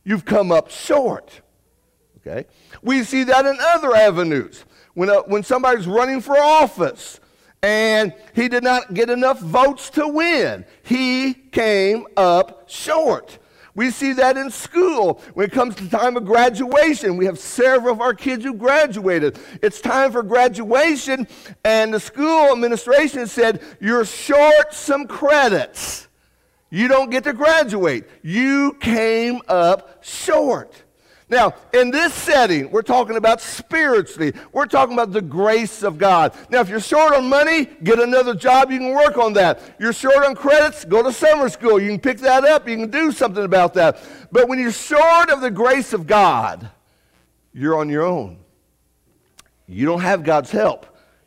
You've 0.05 0.25
come 0.25 0.53
up 0.53 0.71
short. 0.71 1.41
Okay? 2.19 2.47
We 2.83 3.03
see 3.03 3.25
that 3.25 3.45
in 3.47 3.57
other 3.61 3.95
avenues. 3.95 4.65
When, 4.95 5.11
uh, 5.11 5.23
when 5.23 5.43
somebody's 5.43 5.87
running 5.87 6.21
for 6.21 6.39
office 6.39 7.21
and 7.63 8.15
he 8.35 8.49
did 8.49 8.63
not 8.63 8.95
get 8.95 9.11
enough 9.11 9.41
votes 9.41 9.91
to 9.91 10.07
win, 10.07 10.65
he 10.83 11.35
came 11.35 12.07
up 12.17 12.69
short. 12.69 13.39
We 13.76 13.90
see 13.90 14.14
that 14.14 14.38
in 14.38 14.50
school. 14.50 15.21
When 15.35 15.47
it 15.47 15.52
comes 15.52 15.76
to 15.76 15.88
time 15.88 16.16
of 16.16 16.25
graduation, 16.25 17.18
we 17.18 17.26
have 17.26 17.38
several 17.38 17.92
of 17.92 18.00
our 18.00 18.14
kids 18.14 18.42
who 18.42 18.54
graduated. 18.54 19.38
It's 19.62 19.83
time 19.83 20.12
for 20.12 20.23
graduation, 20.23 21.28
and 21.62 21.92
the 21.92 22.00
school 22.00 22.52
administration 22.52 23.26
said, 23.26 23.62
You're 23.78 24.06
short 24.06 24.73
some 24.73 25.06
credits. 25.06 26.09
You 26.71 26.88
don't 26.88 27.11
get 27.11 27.25
to 27.25 27.35
graduate. 27.35 28.04
You 28.23 28.76
came 28.80 29.42
up 29.47 30.02
short. 30.02 30.83
Now, 31.28 31.54
in 31.73 31.90
this 31.90 32.14
setting, 32.14 32.71
we're 32.71 32.83
talking 32.83 33.16
about 33.16 33.40
spiritually. 33.40 34.33
We're 34.52 34.66
talking 34.66 34.95
about 34.95 35.11
the 35.11 35.21
grace 35.21 35.83
of 35.83 35.99
God. 35.99 36.33
Now, 36.50 36.61
if 36.61 36.68
you're 36.68 36.78
short 36.78 37.14
on 37.14 37.28
money, 37.28 37.64
get 37.83 37.99
another 37.99 38.33
job. 38.33 38.71
You 38.71 38.78
can 38.78 38.95
work 38.95 39.18
on 39.18 39.33
that. 39.33 39.61
You're 39.80 39.92
short 39.92 40.25
on 40.25 40.37
credits, 40.37 40.85
go 40.85 41.02
to 41.02 41.12
summer 41.12 41.49
school. 41.49 41.80
You 41.80 41.88
can 41.90 41.99
pick 41.99 42.18
that 42.18 42.45
up. 42.45 42.68
You 42.68 42.76
can 42.76 42.90
do 42.90 43.11
something 43.11 43.45
about 43.45 43.75
that. 43.75 44.00
But 44.30 44.49
when 44.49 44.61
you're 44.61 44.71
short 44.71 45.30
of 45.30 45.40
the 45.40 45.50
grace 45.50 45.92
of 45.92 46.06
God, 46.06 46.71
you're 47.52 47.76
on 47.76 47.88
your 47.88 48.04
own. 48.04 48.38
You 49.66 49.85
don't 49.85 50.02
have 50.02 50.23
God's 50.23 50.52
help. 50.52 50.87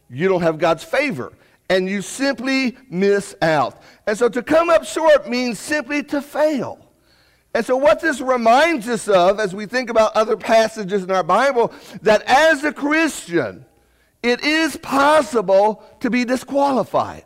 You 0.10 0.30
don't 0.30 0.42
have 0.42 0.60
God's 0.60 0.84
favor. 0.84 1.34
And 1.70 1.90
you 1.90 2.02
simply 2.02 2.78
miss 2.90 3.36
out. 3.42 3.82
And 4.08 4.18
so 4.18 4.30
to 4.30 4.42
come 4.42 4.70
up 4.70 4.86
short 4.86 5.30
means 5.30 5.60
simply 5.60 6.04
to 6.04 6.22
fail. 6.22 6.89
And 7.54 7.66
so, 7.66 7.76
what 7.76 8.00
this 8.00 8.22
reminds 8.22 8.88
us 8.88 9.08
of 9.08 9.40
as 9.40 9.56
we 9.56 9.66
think 9.66 9.90
about 9.90 10.16
other 10.16 10.38
passages 10.38 11.04
in 11.04 11.12
our 11.12 11.24
Bible, 11.24 11.74
that 12.04 12.22
as 12.24 12.64
a 12.64 12.72
Christian, 12.72 13.66
it 14.22 14.44
is 14.44 14.78
possible 14.78 15.84
to 16.02 16.10
be 16.10 16.26
disqualified. 16.26 17.26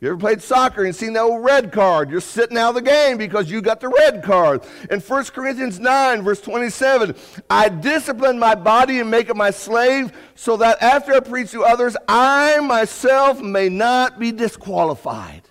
You 0.00 0.08
ever 0.08 0.16
played 0.16 0.40
soccer 0.40 0.84
and 0.84 0.96
seen 0.96 1.12
that 1.12 1.20
old 1.20 1.44
red 1.44 1.72
card? 1.72 2.10
You're 2.10 2.22
sitting 2.22 2.56
out 2.56 2.70
of 2.70 2.74
the 2.76 2.82
game 2.82 3.18
because 3.18 3.50
you 3.50 3.60
got 3.60 3.80
the 3.80 3.88
red 3.88 4.22
card. 4.22 4.62
In 4.90 4.98
1 4.98 5.24
Corinthians 5.26 5.78
9, 5.78 6.22
verse 6.22 6.40
27, 6.40 7.14
I 7.50 7.68
discipline 7.68 8.38
my 8.38 8.54
body 8.54 9.00
and 9.00 9.10
make 9.10 9.28
it 9.28 9.36
my 9.36 9.50
slave, 9.50 10.12
so 10.34 10.56
that 10.56 10.82
after 10.82 11.12
I 11.12 11.20
preach 11.20 11.50
to 11.50 11.64
others, 11.64 11.98
I 12.08 12.60
myself 12.60 13.42
may 13.42 13.68
not 13.68 14.18
be 14.18 14.32
disqualified. 14.32 15.42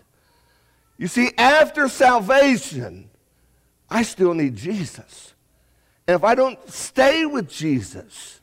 You 0.98 1.08
see, 1.08 1.32
after 1.38 1.88
salvation, 1.88 3.09
I 3.90 4.04
still 4.04 4.34
need 4.34 4.56
Jesus. 4.56 5.34
And 6.08 6.16
if 6.16 6.24
I 6.24 6.36
don't 6.36 6.58
stay 6.70 7.26
with 7.26 7.50
Jesus, 7.50 8.42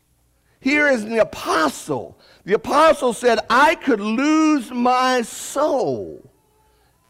here 0.61 0.89
is 0.89 1.05
the 1.05 1.19
apostle. 1.19 2.19
The 2.45 2.55
apostle 2.55 3.13
said, 3.13 3.41
I 3.51 3.75
could 3.75 4.01
lose 4.01 4.71
my 4.71 5.23
soul 5.23 6.31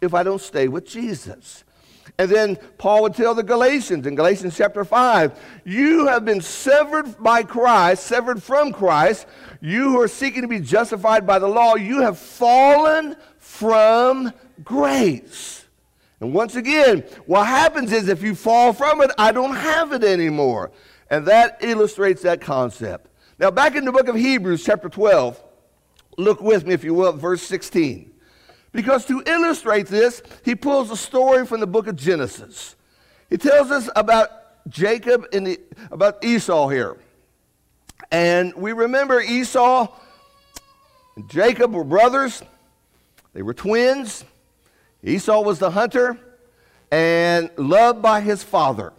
if 0.00 0.14
I 0.14 0.22
don't 0.22 0.40
stay 0.40 0.68
with 0.68 0.86
Jesus. 0.86 1.64
And 2.18 2.30
then 2.30 2.56
Paul 2.78 3.02
would 3.02 3.14
tell 3.14 3.34
the 3.34 3.42
Galatians 3.42 4.06
in 4.06 4.14
Galatians 4.14 4.56
chapter 4.56 4.84
5 4.84 5.38
You 5.64 6.06
have 6.06 6.24
been 6.24 6.40
severed 6.40 7.22
by 7.22 7.42
Christ, 7.42 8.04
severed 8.04 8.42
from 8.42 8.72
Christ. 8.72 9.26
You 9.60 9.90
who 9.90 10.00
are 10.00 10.08
seeking 10.08 10.42
to 10.42 10.48
be 10.48 10.60
justified 10.60 11.26
by 11.26 11.38
the 11.38 11.48
law, 11.48 11.74
you 11.74 12.00
have 12.00 12.18
fallen 12.18 13.16
from 13.38 14.32
grace. 14.64 15.65
And 16.20 16.32
once 16.32 16.56
again, 16.56 17.04
what 17.26 17.46
happens 17.46 17.92
is 17.92 18.08
if 18.08 18.23
you 18.23 18.35
fall 18.35 18.73
from 18.73 19.02
it, 19.02 19.11
I 19.18 19.32
don't 19.32 19.54
have 19.54 19.92
it 19.92 20.02
anymore. 20.02 20.73
And 21.11 21.26
that 21.26 21.58
illustrates 21.61 22.23
that 22.23 22.40
concept. 22.40 23.11
Now, 23.38 23.50
back 23.50 23.76
in 23.76 23.85
the 23.85 23.92
book 23.92 24.08
of 24.08 24.16
Hebrews, 24.16 24.64
chapter 24.64 24.88
12, 24.88 25.42
look 26.16 26.40
with 26.40 26.66
me, 26.66 26.73
if 26.73 26.85
you 26.85 26.94
will, 26.94 27.12
verse 27.12 27.42
16. 27.42 28.12
Because 28.73 29.04
to 29.06 29.23
illustrate 29.26 29.87
this, 29.87 30.23
he 30.44 30.54
pulls 30.54 30.90
a 30.90 30.96
story 30.96 31.46
from 31.46 31.61
the 31.61 31.66
book 31.66 31.87
of 31.87 31.96
Genesis. 31.96 32.76
He 33.28 33.37
tells 33.37 33.70
us 33.70 33.88
about 33.94 34.30
Jacob 34.68 35.26
and 35.32 35.46
the, 35.46 35.61
about 35.90 36.25
Esau 36.25 36.68
here. 36.68 36.96
And 38.11 38.54
we 38.54 38.73
remember 38.73 39.20
Esau 39.20 39.88
and 41.16 41.28
Jacob 41.30 41.73
were 41.73 41.85
brothers, 41.85 42.42
they 43.32 43.42
were 43.42 43.54
twins. 43.54 44.25
Esau 45.06 45.40
was 45.40 45.58
the 45.58 45.70
hunter 45.70 46.18
and 46.90 47.50
loved 47.56 48.02
by 48.02 48.20
his 48.20 48.42
father. 48.42 48.92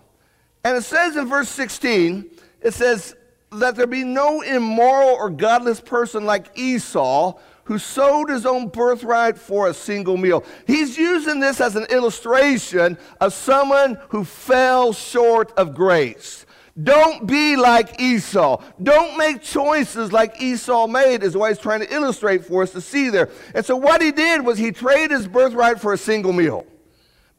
And 0.64 0.78
it 0.78 0.84
says 0.84 1.16
in 1.16 1.28
verse 1.28 1.50
16, 1.50 2.30
it 2.62 2.74
says, 2.74 3.16
that 3.52 3.76
there 3.76 3.88
be 3.88 4.04
no 4.04 4.42
immoral 4.42 5.10
or 5.10 5.30
godless 5.30 5.80
person 5.80 6.26
like 6.26 6.58
Esau 6.58 7.38
who 7.64 7.78
sold 7.78 8.30
his 8.30 8.46
own 8.46 8.70
birthright 8.70 9.38
for 9.38 9.68
a 9.68 9.74
single 9.74 10.18
meal. 10.18 10.44
He's 10.66 10.98
using 10.98 11.40
this 11.40 11.60
as 11.60 11.76
an 11.76 11.86
illustration 11.90 12.98
of 13.20 13.34
someone 13.34 13.98
who 14.10 14.24
fell 14.24 14.94
short 14.94 15.52
of 15.58 15.76
grace. 15.76 16.46
Don't 16.82 17.26
be 17.26 17.56
like 17.56 18.00
Esau. 18.00 18.62
Don't 18.82 19.18
make 19.18 19.42
choices 19.42 20.12
like 20.12 20.40
Esau 20.42 20.86
made, 20.86 21.24
is 21.24 21.36
what 21.36 21.50
he's 21.50 21.58
trying 21.58 21.80
to 21.80 21.92
illustrate 21.92 22.46
for 22.46 22.62
us 22.62 22.72
to 22.74 22.82
see 22.82 23.10
there. 23.10 23.30
And 23.56 23.66
so, 23.66 23.76
what 23.76 24.02
he 24.02 24.12
did 24.12 24.46
was 24.46 24.60
he 24.60 24.72
traded 24.72 25.12
his 25.12 25.28
birthright 25.28 25.82
for 25.82 25.94
a 25.94 25.98
single 25.98 26.34
meal. 26.34 26.68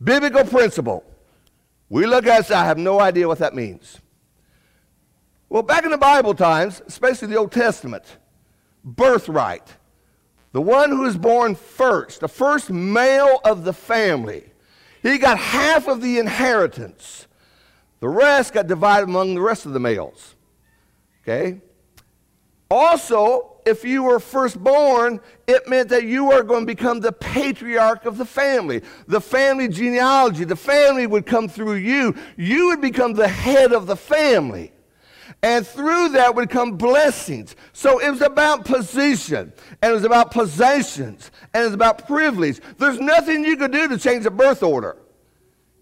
Biblical 0.02 0.45
principle. 0.45 1.04
We 1.88 2.07
look 2.07 2.26
at 2.26 2.50
it 2.50 2.50
I 2.50 2.64
have 2.64 2.78
no 2.78 3.00
idea 3.00 3.28
what 3.28 3.38
that 3.38 3.54
means. 3.54 4.00
Well, 5.49 5.62
back 5.62 5.85
in 5.85 5.90
the 5.90 5.99
Bible 5.99 6.35
times, 6.35 6.83
especially 6.87 7.28
the 7.28 7.37
Old 7.37 7.52
Testament, 7.52 8.04
birthright, 8.85 9.76
the 10.52 10.61
one 10.61 10.90
who 10.90 11.07
is 11.07 11.16
born 11.16 11.54
first, 11.54 12.21
the 12.21 12.28
first 12.28 12.71
male 12.71 13.40
of 13.45 13.64
the 13.64 13.73
family, 13.73 14.45
he 15.02 15.16
got 15.16 15.38
half 15.38 15.88
of 15.88 16.02
the 16.02 16.18
inheritance. 16.18 17.27
The 18.00 18.08
rest 18.08 18.52
got 18.52 18.66
divided 18.66 19.08
among 19.08 19.34
the 19.34 19.40
rest 19.40 19.66
of 19.66 19.72
the 19.72 19.80
males. 19.80 20.34
Okay? 21.22 21.60
Also, 22.70 23.56
if 23.66 23.84
you 23.84 24.02
were 24.02 24.20
firstborn, 24.20 25.20
it 25.46 25.68
meant 25.68 25.88
that 25.90 26.04
you 26.04 26.26
were 26.26 26.42
going 26.42 26.60
to 26.60 26.66
become 26.66 27.00
the 27.00 27.12
patriarch 27.12 28.04
of 28.06 28.18
the 28.18 28.24
family. 28.24 28.82
The 29.06 29.20
family 29.20 29.68
genealogy, 29.68 30.44
the 30.44 30.56
family 30.56 31.06
would 31.06 31.26
come 31.26 31.48
through 31.48 31.74
you. 31.74 32.14
You 32.36 32.68
would 32.68 32.80
become 32.80 33.14
the 33.14 33.28
head 33.28 33.72
of 33.72 33.86
the 33.86 33.96
family. 33.96 34.72
And 35.42 35.66
through 35.66 36.10
that 36.10 36.34
would 36.34 36.50
come 36.50 36.76
blessings. 36.76 37.54
So 37.72 37.98
it 37.98 38.10
was 38.10 38.22
about 38.22 38.64
position, 38.64 39.52
and 39.82 39.90
it 39.90 39.94
was 39.94 40.04
about 40.04 40.30
possessions, 40.30 41.30
and 41.54 41.62
it 41.62 41.66
was 41.66 41.74
about 41.74 42.06
privilege. 42.06 42.60
There's 42.76 42.98
nothing 42.98 43.44
you 43.44 43.56
could 43.56 43.70
do 43.70 43.88
to 43.88 43.98
change 43.98 44.24
the 44.24 44.30
birth 44.30 44.62
order. 44.62 44.96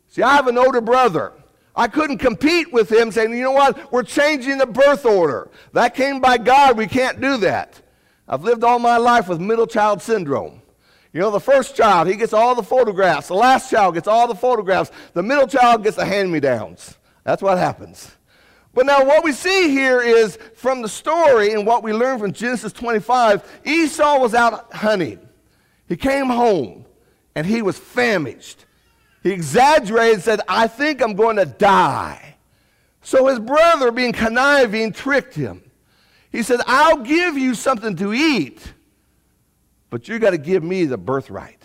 See, 0.09 0.23
I 0.23 0.35
have 0.35 0.47
an 0.47 0.59
older 0.59 0.81
brother. 0.81 1.33
I 1.77 1.89
couldn't 1.89 2.19
compete 2.19 2.73
with 2.73 2.91
him 2.91 3.13
saying, 3.13 3.33
you 3.33 3.43
know 3.43 3.53
what, 3.53 3.93
we're 3.93 4.03
changing 4.03 4.59
the 4.59 4.67
birth 4.67 5.05
order. 5.05 5.51
That 5.73 5.95
came 5.95 6.21
by 6.21 6.39
God. 6.39 6.79
We 6.79 6.87
can't 6.87 7.21
do 7.21 7.37
that. 7.39 7.81
I've 8.27 8.43
lived 8.43 8.65
all 8.65 8.79
my 8.79 8.97
life 8.97 9.29
with 9.29 9.41
middle 9.41 9.67
child 9.67 10.01
syndrome. 10.01 10.63
You 11.13 11.21
know, 11.21 11.31
the 11.31 11.41
first 11.41 11.77
child, 11.77 12.09
he 12.09 12.17
gets 12.17 12.33
all 12.33 12.55
the 12.55 12.63
photographs. 12.63 13.29
The 13.29 13.35
last 13.35 13.71
child 13.71 13.95
gets 13.95 14.09
all 14.09 14.27
the 14.27 14.35
photographs. 14.35 14.91
The 15.13 15.23
middle 15.23 15.47
child 15.47 15.83
gets 15.83 15.97
the 15.97 16.05
hand 16.05 16.33
me 16.33 16.41
downs. 16.41 16.97
That's 17.25 17.43
what 17.43 17.59
happens. 17.59 18.11
But 18.75 18.85
now, 18.85 19.05
what 19.05 19.25
we 19.25 19.33
see 19.33 19.71
here 19.71 20.03
is 20.03 20.39
from 20.55 20.83
the 20.83 20.89
story 20.89 21.53
and 21.53 21.67
what 21.67 21.83
we 21.83 21.95
learn 21.95 22.19
from 22.19 22.33
Genesis 22.33 22.73
25 22.75 23.61
Esau 23.65 24.19
was 24.19 24.35
out 24.35 24.73
hunting. 24.75 25.19
He 25.89 25.97
came 25.97 26.27
home 26.27 26.85
and 27.35 27.47
he 27.47 27.63
was 27.63 27.79
famished. 27.79 28.67
He 29.27 29.33
exaggerated 29.33 30.15
and 30.15 30.23
said, 30.23 30.41
I 30.47 30.69
think 30.69 31.03
I'm 31.03 31.15
going 31.17 31.35
to 31.35 31.47
die. 31.47 32.37
So 33.03 33.27
his 33.27 33.41
brother, 33.41 33.91
being 33.91 34.13
conniving, 34.13 34.93
tricked 34.93 35.35
him. 35.35 35.69
He 36.31 36.45
said, 36.45 36.61
I'll 36.65 36.99
give 36.99 37.37
you 37.37 37.57
something 37.57 37.97
to 37.97 38.15
eat, 38.15 38.73
but 39.91 40.07
you 40.07 40.21
got 40.21 40.31
to 40.31 40.39
give 40.39 40.63
me 40.63 40.85
the 40.85 40.97
birthright. 40.97 41.61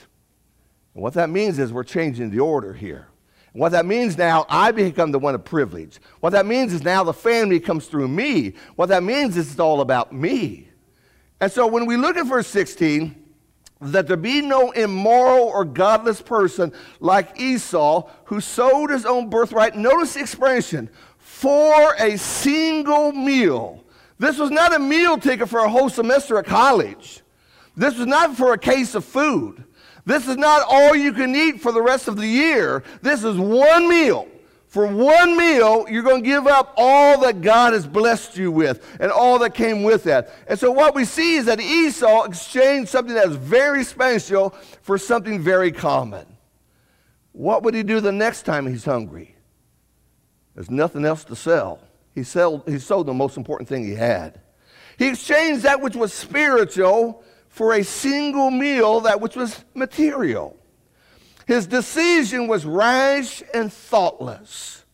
And 0.96 1.04
what 1.04 1.14
that 1.14 1.30
means 1.30 1.60
is 1.60 1.72
we're 1.72 1.84
changing 1.84 2.32
the 2.32 2.40
order 2.40 2.74
here. 2.74 3.10
What 3.54 3.74
that 3.74 3.86
means 3.86 4.18
now, 4.18 4.48
I 4.50 4.72
become 4.72 5.12
the 5.12 5.20
one 5.20 5.36
of 5.36 5.46
privilege. 5.46 6.00
What 6.20 6.32
that 6.32 6.48
means 6.48 6.74
is 6.74 6.82
now 6.82 7.04
the 7.04 7.14
family 7.14 7.60
comes 7.60 7.86
through 7.86 8.08
me. 8.08 8.54
What 8.76 8.90
that 8.90 9.04
means 9.04 9.38
is 9.38 9.52
it's 9.52 9.60
all 9.60 9.82
about 9.82 10.12
me. 10.12 10.68
And 11.40 11.52
so 11.52 11.68
when 11.68 11.86
we 11.86 11.96
look 11.96 12.18
at 12.18 12.26
verse 12.26 12.48
16, 12.48 13.21
that 13.82 14.08
there 14.08 14.18
be 14.18 14.42
no 14.42 14.72
immoral 14.72 15.46
or 15.48 15.66
godless 15.66 16.22
person 16.22 16.72
like 17.00 17.40
Esau 17.40 18.08
who 18.26 18.40
sold 18.40 18.92
his 18.92 19.06
own 19.06 19.30
birthright. 19.30 19.76
Notice 19.76 20.14
the 20.14 20.22
expression 20.22 20.90
for 21.18 21.96
a 22.00 22.18
single 22.18 23.12
meal. 23.12 23.84
This 24.20 24.38
was 24.38 24.52
not 24.52 24.76
a 24.76 24.80
meal 24.80 25.18
ticket 25.18 25.50
for 25.50 25.60
a 25.60 25.70
whole 25.70 25.90
semester 25.90 26.38
at 26.38 26.46
college. 26.46 27.22
This 27.76 27.98
was 27.98 28.06
not 28.06 28.38
for 28.38 28.54
a 28.54 28.58
case 28.58 28.94
of 28.94 29.04
food. 29.04 29.64
This 30.06 30.28
is 30.28 30.38
not 30.38 30.64
all 30.68 30.96
you 30.96 31.14
can 31.14 31.36
eat 31.36 31.62
for 31.62 31.72
the 31.72 31.82
rest 31.82 32.08
of 32.08 32.18
the 32.18 32.28
year. 32.28 32.84
This 33.02 33.24
is 33.24 33.38
one 33.38 33.90
meal. 33.90 34.28
For 34.72 34.88
one 34.88 35.36
meal, 35.36 35.86
you're 35.90 36.02
going 36.02 36.24
to 36.24 36.26
give 36.30 36.48
up 36.48 36.74
all 36.78 37.20
that 37.24 37.42
God 37.42 37.74
has 37.74 37.86
blessed 37.86 38.38
you 38.38 38.54
with 38.54 38.82
and 39.02 39.12
all 39.12 39.38
that 39.40 39.54
came 39.54 39.84
with 39.84 40.06
that. 40.06 40.34
And 40.48 40.58
so, 40.58 40.72
what 40.72 40.96
we 40.96 41.04
see 41.04 41.36
is 41.36 41.48
that 41.48 41.60
Esau 41.60 42.24
exchanged 42.24 42.90
something 42.90 43.14
that 43.16 43.28
was 43.28 43.36
very 43.36 43.84
special 43.84 44.52
for 44.82 44.98
something 44.98 45.42
very 45.42 45.74
common. 45.74 46.26
What 47.34 47.64
would 47.64 47.74
he 47.74 47.84
do 47.84 48.00
the 48.00 48.14
next 48.14 48.44
time 48.44 48.66
he's 48.66 48.86
hungry? 48.86 49.36
There's 50.56 50.72
nothing 50.72 51.04
else 51.04 51.26
to 51.26 51.36
sell. 51.36 51.82
He, 52.16 52.24
sold, 52.24 52.64
he 52.66 52.80
sold 52.80 53.08
the 53.08 53.14
most 53.14 53.36
important 53.36 53.68
thing 53.68 53.84
he 53.84 53.96
had. 53.96 54.40
He 54.98 55.10
exchanged 55.10 55.64
that 55.64 55.82
which 55.82 55.98
was 55.98 56.14
spiritual 56.14 57.26
for 57.50 57.74
a 57.74 57.84
single 57.84 58.50
meal, 58.50 59.02
that 59.02 59.20
which 59.20 59.36
was 59.36 59.66
material. 59.74 60.58
His 61.52 61.68
decision 61.68 62.48
was 62.48 62.66
rash 62.66 63.44
and 63.54 63.74
thoughtless. 63.74 64.86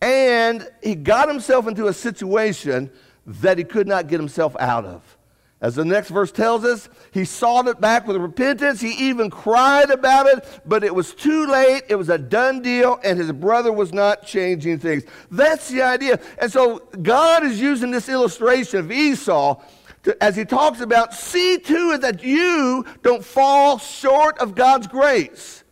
And 0.00 0.66
he 0.82 0.94
got 0.94 1.28
himself 1.28 1.68
into 1.68 1.88
a 1.88 1.92
situation 1.92 2.90
that 3.26 3.58
he 3.58 3.64
could 3.64 3.86
not 3.86 4.06
get 4.06 4.18
himself 4.18 4.56
out 4.58 4.86
of. 4.86 5.18
As 5.60 5.74
the 5.74 5.84
next 5.84 6.08
verse 6.08 6.32
tells 6.32 6.64
us, 6.64 6.88
he 7.12 7.26
sought 7.26 7.68
it 7.68 7.78
back 7.78 8.06
with 8.06 8.16
repentance. 8.16 8.80
He 8.80 8.92
even 9.10 9.28
cried 9.28 9.90
about 9.90 10.28
it, 10.28 10.62
but 10.64 10.82
it 10.82 10.94
was 10.94 11.12
too 11.12 11.46
late. 11.46 11.82
It 11.90 11.96
was 11.96 12.08
a 12.08 12.16
done 12.16 12.62
deal, 12.62 12.98
and 13.04 13.18
his 13.18 13.30
brother 13.30 13.70
was 13.70 13.92
not 13.92 14.24
changing 14.26 14.78
things. 14.78 15.02
That's 15.30 15.68
the 15.68 15.82
idea. 15.82 16.20
And 16.38 16.50
so 16.50 16.78
God 17.02 17.44
is 17.44 17.60
using 17.60 17.90
this 17.90 18.08
illustration 18.08 18.80
of 18.80 18.90
Esau 18.90 19.60
to, 20.04 20.22
as 20.22 20.36
he 20.36 20.44
talks 20.44 20.80
about, 20.80 21.14
see 21.14 21.58
to 21.58 21.92
it 21.92 22.00
that 22.00 22.22
you 22.22 22.84
don't 23.02 23.24
fall 23.24 23.78
short 23.78 24.38
of 24.38 24.54
God's 24.54 24.86
grace. 24.86 25.64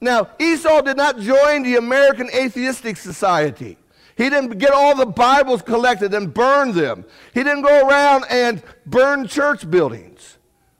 Now, 0.00 0.28
Esau 0.38 0.82
did 0.82 0.96
not 0.96 1.18
join 1.20 1.62
the 1.62 1.76
American 1.76 2.28
Atheistic 2.34 2.96
Society. 2.96 3.78
He 4.16 4.30
didn't 4.30 4.58
get 4.58 4.72
all 4.72 4.94
the 4.94 5.06
Bibles 5.06 5.62
collected 5.62 6.14
and 6.14 6.32
burn 6.32 6.72
them. 6.72 7.04
He 7.34 7.42
didn't 7.42 7.62
go 7.62 7.86
around 7.86 8.24
and 8.30 8.62
burn 8.86 9.26
church 9.26 9.70
buildings. 9.70 10.38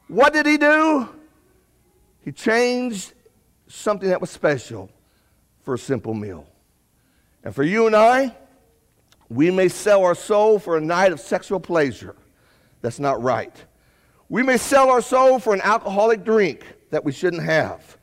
What 0.08 0.32
did 0.32 0.46
he 0.46 0.56
do? 0.56 1.08
He 2.22 2.32
changed 2.32 3.12
something 3.68 4.08
that 4.08 4.20
was 4.20 4.30
special 4.30 4.90
for 5.62 5.74
a 5.74 5.78
simple 5.78 6.14
meal. 6.14 6.46
And 7.44 7.54
for 7.54 7.62
you 7.62 7.86
and 7.86 7.94
I, 7.94 8.34
we 9.28 9.50
may 9.50 9.68
sell 9.68 10.04
our 10.04 10.14
soul 10.14 10.58
for 10.58 10.76
a 10.76 10.80
night 10.80 11.12
of 11.12 11.20
sexual 11.20 11.60
pleasure. 11.60 12.16
That's 12.80 13.00
not 13.00 13.22
right. 13.22 13.54
We 14.28 14.42
may 14.42 14.56
sell 14.56 14.90
our 14.90 15.02
soul 15.02 15.38
for 15.38 15.54
an 15.54 15.60
alcoholic 15.60 16.24
drink 16.24 16.64
that 16.90 17.04
we 17.04 17.12
shouldn't 17.12 17.42
have. 17.42 17.98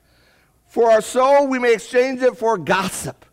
For 0.68 0.92
our 0.92 1.02
soul, 1.02 1.48
we 1.48 1.60
may 1.60 1.74
exchange 1.74 2.22
it 2.22 2.38
for 2.38 2.58
gossip, 2.58 3.26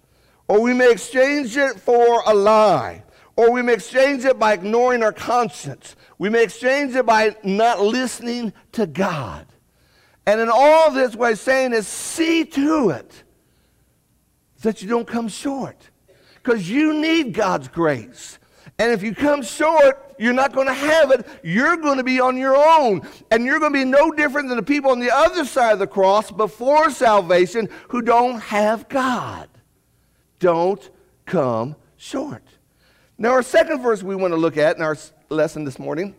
or 0.48 0.61
we 0.61 0.74
may 0.74 0.90
exchange 0.90 1.57
it 1.57 1.81
for 1.81 2.22
a 2.26 2.35
lie, 2.35 3.05
or 3.37 3.50
we 3.50 3.62
may 3.62 3.74
exchange 3.74 4.24
it 4.24 4.38
by 4.38 4.53
ignoring 4.53 5.03
our 5.03 5.12
conscience. 5.12 5.96
We 6.18 6.29
may 6.29 6.42
exchange 6.42 6.94
it 6.94 7.07
by 7.07 7.37
not 7.42 7.81
listening 7.81 8.53
to 8.72 8.87
God. 8.87 9.46
And 10.26 10.40
in 10.40 10.50
all 10.53 10.90
this, 10.90 11.16
what 11.16 11.31
I'm 11.31 11.37
saying 11.37 11.72
is 11.72 11.88
see 11.88 12.44
to 12.44 12.90
it 12.90 13.24
that 14.62 14.83
you 14.83 14.88
don't 14.88 15.07
come 15.07 15.29
short. 15.29 15.90
Because 16.42 16.68
you 16.68 16.94
need 16.94 17.33
God's 17.33 17.68
grace. 17.68 18.38
And 18.79 18.92
if 18.92 19.03
you 19.03 19.14
come 19.14 19.42
short, 19.42 20.10
you're 20.20 20.35
not 20.35 20.52
going 20.52 20.66
to 20.66 20.74
have 20.74 21.11
it. 21.11 21.26
You're 21.42 21.78
going 21.78 21.96
to 21.96 22.04
be 22.04 22.20
on 22.20 22.37
your 22.37 22.54
own. 22.54 23.09
And 23.30 23.44
you're 23.44 23.59
going 23.59 23.72
to 23.72 23.78
be 23.78 23.85
no 23.87 24.11
different 24.11 24.48
than 24.48 24.59
the 24.59 24.62
people 24.62 24.90
on 24.90 25.00
the 25.00 25.11
other 25.11 25.46
side 25.46 25.72
of 25.72 25.78
the 25.78 25.87
cross 25.87 26.30
before 26.30 26.90
salvation 26.90 27.70
who 27.88 28.02
don't 28.02 28.38
have 28.40 28.88
God. 28.90 29.48
Don't 30.38 30.90
come 31.24 31.74
short. 31.96 32.42
Now, 33.16 33.30
our 33.30 33.42
second 33.42 33.83
verse 33.83 34.02
we 34.02 34.14
want 34.14 34.33
to 34.33 34.37
look 34.37 34.59
at 34.59 34.76
in 34.76 34.83
our 34.83 34.96
lesson 35.30 35.64
this 35.64 35.78
morning 35.78 36.14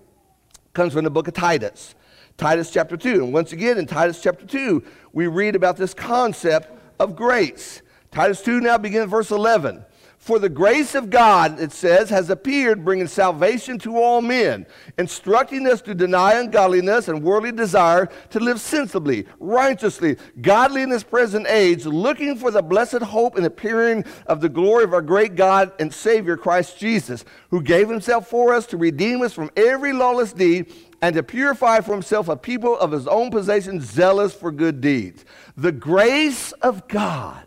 comes 0.73 0.93
from 0.93 1.03
the 1.03 1.11
book 1.11 1.27
of 1.27 1.35
Titus. 1.35 1.93
Titus 2.37 2.71
chapter 2.71 2.97
2. 2.97 3.23
And 3.23 3.33
once 3.33 3.51
again, 3.51 3.77
in 3.77 3.85
Titus 3.85 4.19
chapter 4.19 4.47
2, 4.47 4.83
we 5.13 5.27
read 5.27 5.55
about 5.55 5.77
this 5.77 5.93
concept 5.93 6.71
of 6.99 7.15
grace. 7.15 7.83
Titus 8.11 8.41
2 8.41 8.61
now 8.61 8.79
begins 8.79 9.11
verse 9.11 9.29
11. 9.29 9.85
For 10.21 10.37
the 10.37 10.49
grace 10.49 10.93
of 10.93 11.09
God, 11.09 11.59
it 11.59 11.71
says, 11.71 12.11
has 12.11 12.29
appeared, 12.29 12.85
bringing 12.85 13.07
salvation 13.07 13.79
to 13.79 13.97
all 13.97 14.21
men, 14.21 14.67
instructing 14.99 15.65
us 15.65 15.81
to 15.81 15.95
deny 15.95 16.33
ungodliness 16.33 17.07
and 17.07 17.23
worldly 17.23 17.51
desire, 17.51 18.07
to 18.29 18.39
live 18.39 18.61
sensibly, 18.61 19.25
righteously, 19.39 20.17
godly 20.39 20.83
in 20.83 20.91
this 20.91 21.01
present 21.01 21.47
age, 21.47 21.87
looking 21.87 22.35
for 22.35 22.51
the 22.51 22.61
blessed 22.61 23.01
hope 23.01 23.35
and 23.35 23.47
appearing 23.47 24.05
of 24.27 24.41
the 24.41 24.47
glory 24.47 24.83
of 24.83 24.93
our 24.93 25.01
great 25.01 25.33
God 25.33 25.73
and 25.79 25.91
Savior, 25.91 26.37
Christ 26.37 26.77
Jesus, 26.77 27.25
who 27.49 27.59
gave 27.59 27.89
himself 27.89 28.27
for 28.27 28.53
us 28.53 28.67
to 28.67 28.77
redeem 28.77 29.23
us 29.23 29.33
from 29.33 29.49
every 29.57 29.91
lawless 29.91 30.33
deed 30.33 30.71
and 31.01 31.15
to 31.15 31.23
purify 31.23 31.81
for 31.81 31.93
himself 31.93 32.27
a 32.27 32.37
people 32.37 32.77
of 32.77 32.91
his 32.91 33.07
own 33.07 33.31
possession, 33.31 33.81
zealous 33.81 34.35
for 34.35 34.51
good 34.51 34.81
deeds. 34.81 35.25
The 35.57 35.71
grace 35.71 36.51
of 36.61 36.87
God 36.87 37.41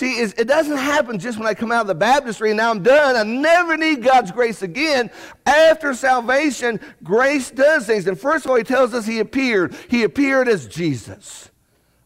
See, 0.00 0.18
it 0.18 0.48
doesn't 0.48 0.78
happen 0.78 1.18
just 1.18 1.36
when 1.36 1.46
I 1.46 1.52
come 1.52 1.70
out 1.70 1.82
of 1.82 1.86
the 1.86 1.94
baptistry 1.94 2.48
and 2.48 2.56
now 2.56 2.70
I'm 2.70 2.82
done. 2.82 3.16
I 3.16 3.22
never 3.22 3.76
need 3.76 4.02
God's 4.02 4.32
grace 4.32 4.62
again. 4.62 5.10
After 5.44 5.92
salvation, 5.92 6.80
grace 7.04 7.50
does 7.50 7.84
things. 7.84 8.06
And 8.06 8.18
first 8.18 8.46
of 8.46 8.50
all, 8.50 8.56
he 8.56 8.64
tells 8.64 8.94
us 8.94 9.04
he 9.04 9.18
appeared. 9.18 9.76
He 9.90 10.02
appeared 10.04 10.48
as 10.48 10.66
Jesus. 10.66 11.50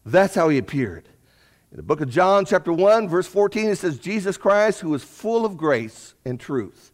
That's 0.05 0.35
how 0.35 0.49
he 0.49 0.57
appeared. 0.57 1.07
In 1.71 1.77
the 1.77 1.83
book 1.83 2.01
of 2.01 2.09
John, 2.09 2.43
chapter 2.43 2.73
1, 2.73 3.07
verse 3.07 3.27
14, 3.27 3.69
it 3.69 3.77
says, 3.77 3.97
Jesus 3.97 4.35
Christ, 4.35 4.81
who 4.81 4.93
is 4.93 5.01
full 5.01 5.45
of 5.45 5.55
grace 5.55 6.15
and 6.25 6.37
truth. 6.37 6.91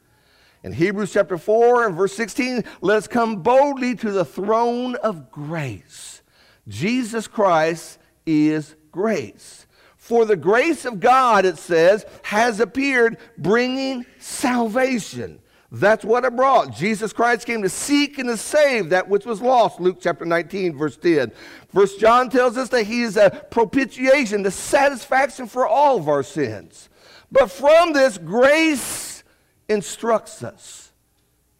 In 0.63 0.71
Hebrews 0.71 1.11
chapter 1.11 1.39
4 1.39 1.87
and 1.87 1.95
verse 1.95 2.13
16, 2.13 2.63
let 2.81 2.97
us 2.97 3.07
come 3.07 3.37
boldly 3.37 3.95
to 3.95 4.11
the 4.11 4.23
throne 4.23 4.93
of 4.97 5.31
grace. 5.31 6.21
Jesus 6.67 7.27
Christ 7.27 7.97
is 8.27 8.75
grace. 8.91 9.65
For 10.11 10.25
the 10.25 10.35
grace 10.35 10.83
of 10.83 10.99
God, 10.99 11.45
it 11.45 11.57
says, 11.57 12.05
has 12.23 12.59
appeared, 12.59 13.17
bringing 13.37 14.05
salvation. 14.19 15.39
That's 15.71 16.03
what 16.03 16.25
it 16.25 16.35
brought. 16.35 16.75
Jesus 16.75 17.13
Christ 17.13 17.45
came 17.45 17.61
to 17.61 17.69
seek 17.69 18.17
and 18.17 18.27
to 18.27 18.35
save 18.35 18.89
that 18.89 19.07
which 19.07 19.25
was 19.25 19.41
lost. 19.41 19.79
Luke 19.79 19.99
chapter 20.01 20.25
19, 20.25 20.77
verse 20.77 20.97
10. 20.97 21.31
First 21.73 21.97
John 22.01 22.29
tells 22.29 22.57
us 22.57 22.67
that 22.67 22.83
he 22.83 23.03
is 23.03 23.15
a 23.15 23.29
propitiation, 23.51 24.43
the 24.43 24.51
satisfaction 24.51 25.47
for 25.47 25.65
all 25.65 25.97
of 25.97 26.09
our 26.09 26.23
sins. 26.23 26.89
But 27.31 27.49
from 27.49 27.93
this, 27.93 28.17
grace 28.17 29.23
instructs 29.69 30.43
us, 30.43 30.91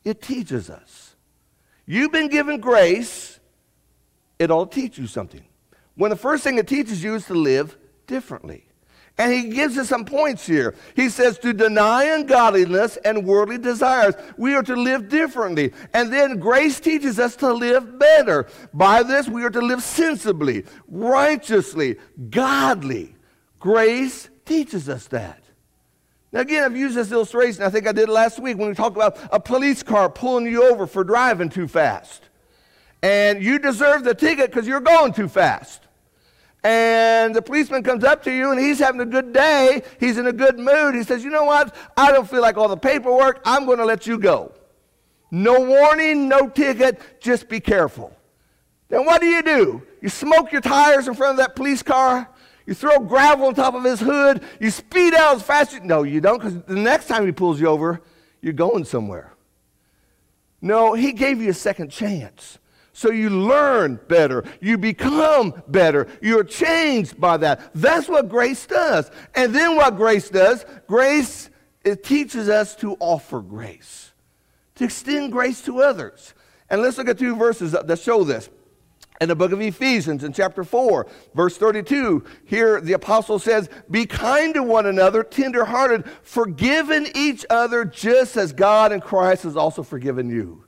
it 0.04 0.22
teaches 0.22 0.70
us. 0.70 1.16
You've 1.86 2.12
been 2.12 2.28
given 2.28 2.60
grace, 2.60 3.40
it'll 4.40 4.68
teach 4.68 4.98
you 4.98 5.08
something. 5.08 5.46
When 5.96 6.10
the 6.10 6.18
first 6.18 6.44
thing 6.44 6.58
it 6.58 6.68
teaches 6.68 7.02
you 7.02 7.16
is 7.16 7.26
to 7.28 7.34
live 7.34 7.78
differently. 8.12 8.66
And 9.18 9.32
he 9.32 9.50
gives 9.50 9.78
us 9.78 9.88
some 9.90 10.04
points 10.06 10.46
here. 10.46 10.76
He 10.96 11.10
says 11.10 11.38
to 11.40 11.54
deny 11.54 12.06
ungodliness 12.06 12.98
and 12.98 13.26
worldly 13.26 13.58
desires. 13.58 14.16
We 14.38 14.54
are 14.54 14.64
to 14.64 14.76
live 14.76 15.10
differently. 15.10 15.74
And 15.94 16.12
then 16.12 16.38
grace 16.38 16.80
teaches 16.80 17.20
us 17.20 17.36
to 17.38 17.54
live 17.54 17.98
better. 17.98 18.48
By 18.74 19.04
this, 19.04 19.28
we 19.28 19.44
are 19.44 19.50
to 19.50 19.62
live 19.62 19.82
sensibly, 19.82 20.66
righteously, 20.88 21.98
godly. 22.30 23.16
Grace 23.60 24.30
teaches 24.46 24.90
us 24.90 25.08
that. 25.08 25.42
Now, 26.32 26.42
again, 26.42 26.64
I've 26.64 26.78
used 26.78 26.96
this 26.96 27.12
illustration. 27.12 27.64
I 27.64 27.70
think 27.70 27.88
I 27.88 27.92
did 27.92 28.10
last 28.10 28.40
week 28.40 28.58
when 28.58 28.70
we 28.70 28.76
talked 28.76 28.96
about 28.96 29.18
a 29.32 29.40
police 29.40 29.84
car 29.84 30.10
pulling 30.10 30.48
you 30.48 30.70
over 30.70 30.88
for 30.88 31.04
driving 31.04 31.50
too 31.50 31.68
fast. 31.68 32.30
And 33.04 33.44
you 33.44 33.60
deserve 33.60 34.04
the 34.04 34.16
ticket 34.16 34.50
because 34.50 34.68
you're 34.68 34.80
going 34.82 35.14
too 35.14 35.28
fast 35.28 35.88
and 36.64 37.34
the 37.34 37.42
policeman 37.42 37.82
comes 37.84 38.04
up 38.04 38.24
to 38.24 38.32
you 38.32 38.52
and 38.52 38.60
he's 38.60 38.80
having 38.80 39.02
a 39.02 39.06
good 39.06 39.34
day, 39.34 39.82
he's 40.00 40.18
in 40.18 40.28
a 40.28 40.34
good 40.34 40.60
mood. 40.60 40.96
He 40.96 41.04
says, 41.04 41.24
You 41.24 41.30
know 41.30 41.46
what? 41.46 41.76
I 41.98 42.12
don't 42.12 42.30
feel 42.30 42.42
like 42.42 42.58
all 42.58 42.68
the 42.68 42.78
paperwork. 42.78 43.42
I'm 43.46 43.66
going 43.66 43.80
to 43.80 43.86
let 43.86 44.06
you 44.06 44.20
go. 44.20 44.54
No 45.32 45.62
warning, 45.62 46.28
no 46.28 46.50
ticket, 46.50 47.22
just 47.22 47.48
be 47.48 47.60
careful. 47.60 48.16
Then 48.90 49.06
what 49.06 49.22
do 49.22 49.28
you 49.28 49.42
do? 49.42 49.82
You 50.02 50.10
smoke 50.10 50.52
your 50.52 50.62
tires 50.62 51.08
in 51.08 51.14
front 51.14 51.32
of 51.32 51.38
that 51.38 51.56
police 51.56 51.82
car. 51.82 52.30
You 52.66 52.74
throw 52.74 53.00
gravel 53.00 53.48
on 53.48 53.56
top 53.56 53.74
of 53.74 53.84
his 53.84 54.00
hood. 54.00 54.44
You 54.60 54.70
speed 54.70 55.14
out 55.14 55.38
as 55.38 55.42
fast 55.42 55.74
as 55.74 55.80
you. 55.80 55.86
No, 55.86 56.04
you 56.04 56.22
don't, 56.22 56.38
because 56.38 56.62
the 56.64 56.76
next 56.76 57.08
time 57.08 57.26
he 57.26 57.32
pulls 57.32 57.60
you 57.60 57.68
over, 57.68 58.02
you're 58.42 58.54
going 58.54 58.86
somewhere. 58.86 59.34
No, 60.62 60.94
he 60.94 61.12
gave 61.14 61.42
you 61.42 61.50
a 61.50 61.54
second 61.54 61.90
chance. 61.90 62.60
So 62.94 63.12
you 63.12 63.30
learn 63.30 64.00
better. 64.08 64.44
You 64.60 64.78
become 64.78 65.64
better. 65.68 66.08
You're 66.22 66.44
changed 66.44 67.20
by 67.20 67.38
that. 67.38 67.72
That's 67.74 68.10
what 68.10 68.30
grace 68.30 68.66
does. 68.66 69.10
And 69.34 69.56
then 69.56 69.76
what 69.76 69.96
grace 69.96 70.30
does, 70.30 70.66
grace 70.88 71.50
it 71.84 72.04
teaches 72.04 72.50
us 72.50 72.76
to 72.78 72.96
offer 73.00 73.40
grace, 73.42 74.12
to 74.76 74.84
extend 74.84 75.32
grace 75.32 75.62
to 75.64 75.82
others. 75.82 76.34
And 76.70 76.82
let's 76.82 76.98
look 76.98 77.10
at 77.10 77.18
two 77.18 77.36
verses 77.36 77.72
that 77.72 78.00
show 78.00 78.24
this. 78.24 78.50
In 79.20 79.30
the 79.30 79.36
book 79.36 79.52
of 79.52 79.62
Ephesians, 79.62 80.24
in 80.24 80.34
chapter 80.34 80.64
4, 80.64 81.06
verse 81.36 81.56
32, 81.56 82.24
here 82.44 82.82
the 82.82 82.94
apostle 82.94 83.38
says, 83.38 83.70
Be 83.90 84.08
kind 84.08 84.56
to 84.56 84.64
one 84.64 84.88
another, 84.88 85.22
tenderhearted, 85.22 86.10
forgiving 86.24 87.08
each 87.14 87.46
other, 87.52 87.86
just 87.86 88.36
as 88.36 88.52
God 88.52 88.92
in 88.92 89.00
Christ 89.00 89.44
has 89.44 89.56
also 89.56 89.84
forgiven 89.84 90.30
you. 90.30 90.64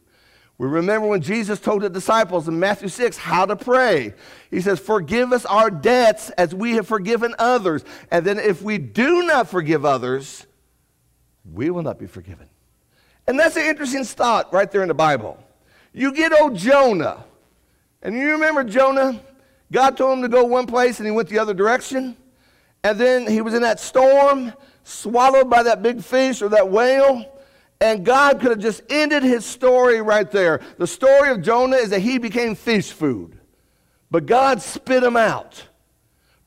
We 0.57 0.67
remember 0.67 1.07
when 1.07 1.21
Jesus 1.21 1.59
told 1.59 1.81
the 1.81 1.89
disciples 1.89 2.47
in 2.47 2.59
Matthew 2.59 2.87
6 2.87 3.17
how 3.17 3.45
to 3.45 3.55
pray. 3.55 4.13
He 4.51 4.61
says, 4.61 4.79
Forgive 4.79 5.33
us 5.33 5.45
our 5.45 5.71
debts 5.71 6.29
as 6.31 6.53
we 6.53 6.73
have 6.73 6.87
forgiven 6.87 7.33
others. 7.39 7.83
And 8.11 8.25
then 8.25 8.37
if 8.37 8.61
we 8.61 8.77
do 8.77 9.23
not 9.23 9.49
forgive 9.49 9.83
others, 9.83 10.45
we 11.51 11.69
will 11.69 11.81
not 11.81 11.99
be 11.99 12.05
forgiven. 12.05 12.47
And 13.27 13.39
that's 13.39 13.55
an 13.55 13.63
interesting 13.63 14.03
thought 14.03 14.53
right 14.53 14.69
there 14.71 14.81
in 14.81 14.89
the 14.89 14.93
Bible. 14.93 15.43
You 15.91 16.13
get 16.13 16.39
old 16.39 16.55
Jonah. 16.55 17.23
And 18.01 18.15
you 18.15 18.31
remember 18.31 18.63
Jonah? 18.63 19.19
God 19.71 19.97
told 19.97 20.17
him 20.17 20.21
to 20.23 20.29
go 20.29 20.43
one 20.43 20.67
place 20.67 20.99
and 20.99 21.07
he 21.07 21.11
went 21.11 21.29
the 21.29 21.39
other 21.39 21.53
direction. 21.53 22.15
And 22.83 22.99
then 22.99 23.27
he 23.27 23.41
was 23.41 23.53
in 23.53 23.61
that 23.61 23.79
storm, 23.79 24.53
swallowed 24.83 25.49
by 25.49 25.63
that 25.63 25.81
big 25.81 26.03
fish 26.03 26.41
or 26.41 26.49
that 26.49 26.69
whale. 26.69 27.32
And 27.83 28.05
God 28.05 28.39
could 28.39 28.51
have 28.51 28.61
just 28.61 28.81
ended 28.89 29.23
his 29.23 29.45
story 29.45 30.01
right 30.01 30.31
there. 30.31 30.61
The 30.77 30.87
story 30.87 31.31
of 31.31 31.41
Jonah 31.41 31.75
is 31.75 31.89
that 31.89 31.99
he 31.99 32.17
became 32.17 32.55
fish 32.55 32.93
food. 32.93 33.37
But 34.09 34.25
God 34.25 34.61
spit 34.61 35.03
him 35.03 35.17
out, 35.17 35.61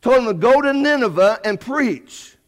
told 0.00 0.20
him 0.20 0.26
to 0.28 0.32
go 0.32 0.62
to 0.62 0.72
Nineveh 0.72 1.40
and 1.44 1.60
preach. 1.60 2.38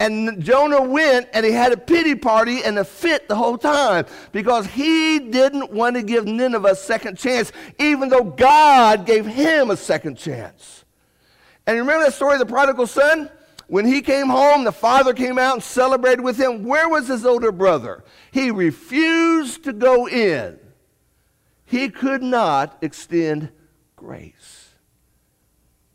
And 0.00 0.42
Jonah 0.42 0.82
went 0.82 1.28
and 1.32 1.46
he 1.46 1.52
had 1.52 1.70
a 1.70 1.76
pity 1.76 2.16
party 2.16 2.64
and 2.64 2.80
a 2.80 2.84
fit 2.84 3.28
the 3.28 3.36
whole 3.36 3.56
time 3.56 4.06
because 4.32 4.66
he 4.66 5.20
didn't 5.20 5.70
want 5.70 5.94
to 5.94 6.02
give 6.02 6.26
Nineveh 6.26 6.70
a 6.72 6.74
second 6.74 7.18
chance, 7.18 7.52
even 7.78 8.08
though 8.08 8.24
God 8.24 9.06
gave 9.06 9.24
him 9.24 9.70
a 9.70 9.76
second 9.76 10.18
chance. 10.18 10.84
And 11.64 11.76
you 11.76 11.82
remember 11.82 12.06
that 12.06 12.14
story 12.14 12.32
of 12.32 12.40
the 12.40 12.46
prodigal 12.46 12.88
son? 12.88 13.30
When 13.72 13.86
he 13.86 14.02
came 14.02 14.28
home, 14.28 14.64
the 14.64 14.70
father 14.70 15.14
came 15.14 15.38
out 15.38 15.54
and 15.54 15.62
celebrated 15.62 16.20
with 16.20 16.36
him. 16.36 16.62
Where 16.62 16.90
was 16.90 17.08
his 17.08 17.24
older 17.24 17.50
brother? 17.50 18.04
He 18.30 18.50
refused 18.50 19.64
to 19.64 19.72
go 19.72 20.06
in. 20.06 20.58
He 21.64 21.88
could 21.88 22.22
not 22.22 22.76
extend 22.82 23.50
grace. 23.96 24.74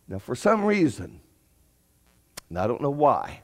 Now, 0.08 0.18
for 0.18 0.34
some 0.34 0.66
reason, 0.66 1.22
and 2.50 2.58
I 2.58 2.66
don't 2.66 2.82
know 2.82 2.90
why, 2.90 3.42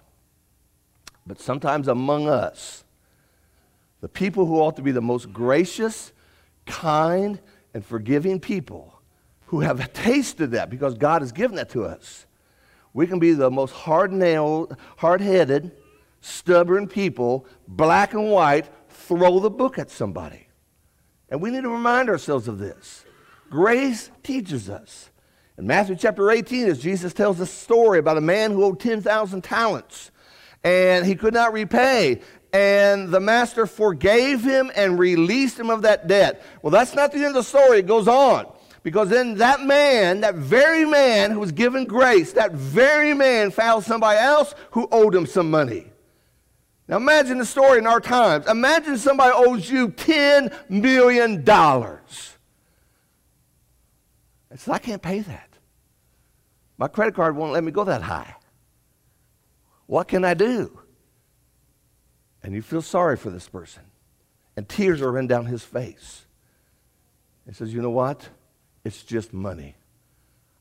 but 1.27 1.39
sometimes 1.39 1.87
among 1.87 2.27
us, 2.27 2.83
the 4.01 4.09
people 4.09 4.47
who 4.47 4.59
ought 4.59 4.77
to 4.77 4.81
be 4.81 4.91
the 4.91 4.99
most 4.99 5.31
gracious, 5.31 6.11
kind, 6.65 7.39
and 7.75 7.85
forgiving 7.85 8.39
people 8.39 8.99
who 9.45 9.59
have 9.59 9.93
tasted 9.93 10.49
that 10.53 10.71
because 10.71 10.95
God 10.95 11.21
has 11.21 11.31
given 11.31 11.55
that 11.57 11.69
to 11.69 11.83
us 11.83 12.25
we 12.93 13.07
can 13.07 13.19
be 13.19 13.33
the 13.33 13.49
most 13.49 13.71
hard 13.71 14.11
nailed, 14.11 14.77
hard 14.97 15.21
headed, 15.21 15.71
stubborn 16.21 16.87
people, 16.87 17.45
black 17.67 18.13
and 18.13 18.31
white, 18.31 18.69
throw 18.89 19.39
the 19.39 19.49
book 19.49 19.77
at 19.77 19.89
somebody. 19.89 20.47
And 21.29 21.41
we 21.41 21.49
need 21.49 21.63
to 21.63 21.69
remind 21.69 22.09
ourselves 22.09 22.47
of 22.47 22.59
this. 22.59 23.05
Grace 23.49 24.11
teaches 24.21 24.69
us. 24.69 25.09
In 25.57 25.67
Matthew 25.67 25.95
chapter 25.95 26.31
18, 26.31 26.67
as 26.67 26.79
Jesus 26.79 27.13
tells 27.13 27.39
a 27.39 27.45
story 27.45 27.99
about 27.99 28.17
a 28.17 28.21
man 28.21 28.51
who 28.51 28.63
owed 28.63 28.79
10,000 28.79 29.43
talents 29.43 30.11
and 30.63 31.05
he 31.05 31.15
could 31.15 31.33
not 31.33 31.53
repay. 31.53 32.21
And 32.53 33.09
the 33.09 33.19
master 33.19 33.65
forgave 33.65 34.43
him 34.43 34.71
and 34.75 34.99
released 34.99 35.59
him 35.59 35.69
of 35.69 35.81
that 35.81 36.07
debt. 36.07 36.43
Well, 36.61 36.71
that's 36.71 36.93
not 36.93 37.11
the 37.11 37.17
end 37.17 37.27
of 37.27 37.33
the 37.33 37.43
story. 37.43 37.79
It 37.79 37.87
goes 37.87 38.07
on. 38.07 38.52
Because 38.83 39.09
then 39.09 39.35
that 39.35 39.61
man, 39.61 40.21
that 40.21 40.35
very 40.35 40.85
man 40.85 41.31
who 41.31 41.39
was 41.39 41.53
given 41.53 41.85
grace, 41.85 42.33
that 42.33 42.51
very 42.51 43.13
man 43.13 43.49
found 43.49 43.85
somebody 43.85 44.19
else 44.19 44.53
who 44.71 44.89
owed 44.91 45.15
him 45.15 45.25
some 45.25 45.49
money. 45.49 45.87
Now 46.89 46.97
imagine 46.97 47.37
the 47.37 47.45
story 47.45 47.79
in 47.79 47.87
our 47.87 48.01
times. 48.01 48.45
Imagine 48.47 48.97
somebody 48.97 49.31
owes 49.33 49.69
you 49.69 49.87
$10 49.87 50.69
million. 50.69 51.49
I 51.49 51.97
said, 54.55 54.73
I 54.73 54.79
can't 54.79 55.01
pay 55.01 55.21
that. 55.21 55.49
My 56.77 56.89
credit 56.89 57.15
card 57.15 57.37
won't 57.37 57.53
let 57.53 57.63
me 57.63 57.71
go 57.71 57.85
that 57.85 58.01
high. 58.01 58.35
What 59.85 60.09
can 60.09 60.25
I 60.25 60.33
do? 60.33 60.79
And 62.43 62.53
you 62.53 62.61
feel 62.61 62.81
sorry 62.81 63.15
for 63.15 63.29
this 63.29 63.47
person. 63.47 63.83
And 64.57 64.67
tears 64.67 65.01
are 65.01 65.11
running 65.11 65.29
down 65.29 65.45
his 65.45 65.63
face. 65.63 66.25
He 67.47 67.53
says, 67.53 67.73
You 67.73 67.81
know 67.81 67.89
what? 67.89 68.27
It's 68.83 69.03
just 69.03 69.33
money. 69.33 69.75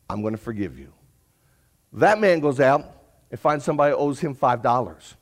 I'm 0.08 0.20
going 0.20 0.34
to 0.34 0.38
forgive 0.38 0.78
you. 0.78 0.92
That 1.94 2.20
man 2.20 2.40
goes 2.40 2.60
out 2.60 2.84
and 3.30 3.40
finds 3.40 3.64
somebody 3.64 3.94
owes 3.94 4.20
him 4.20 4.34
$5. 4.34 5.14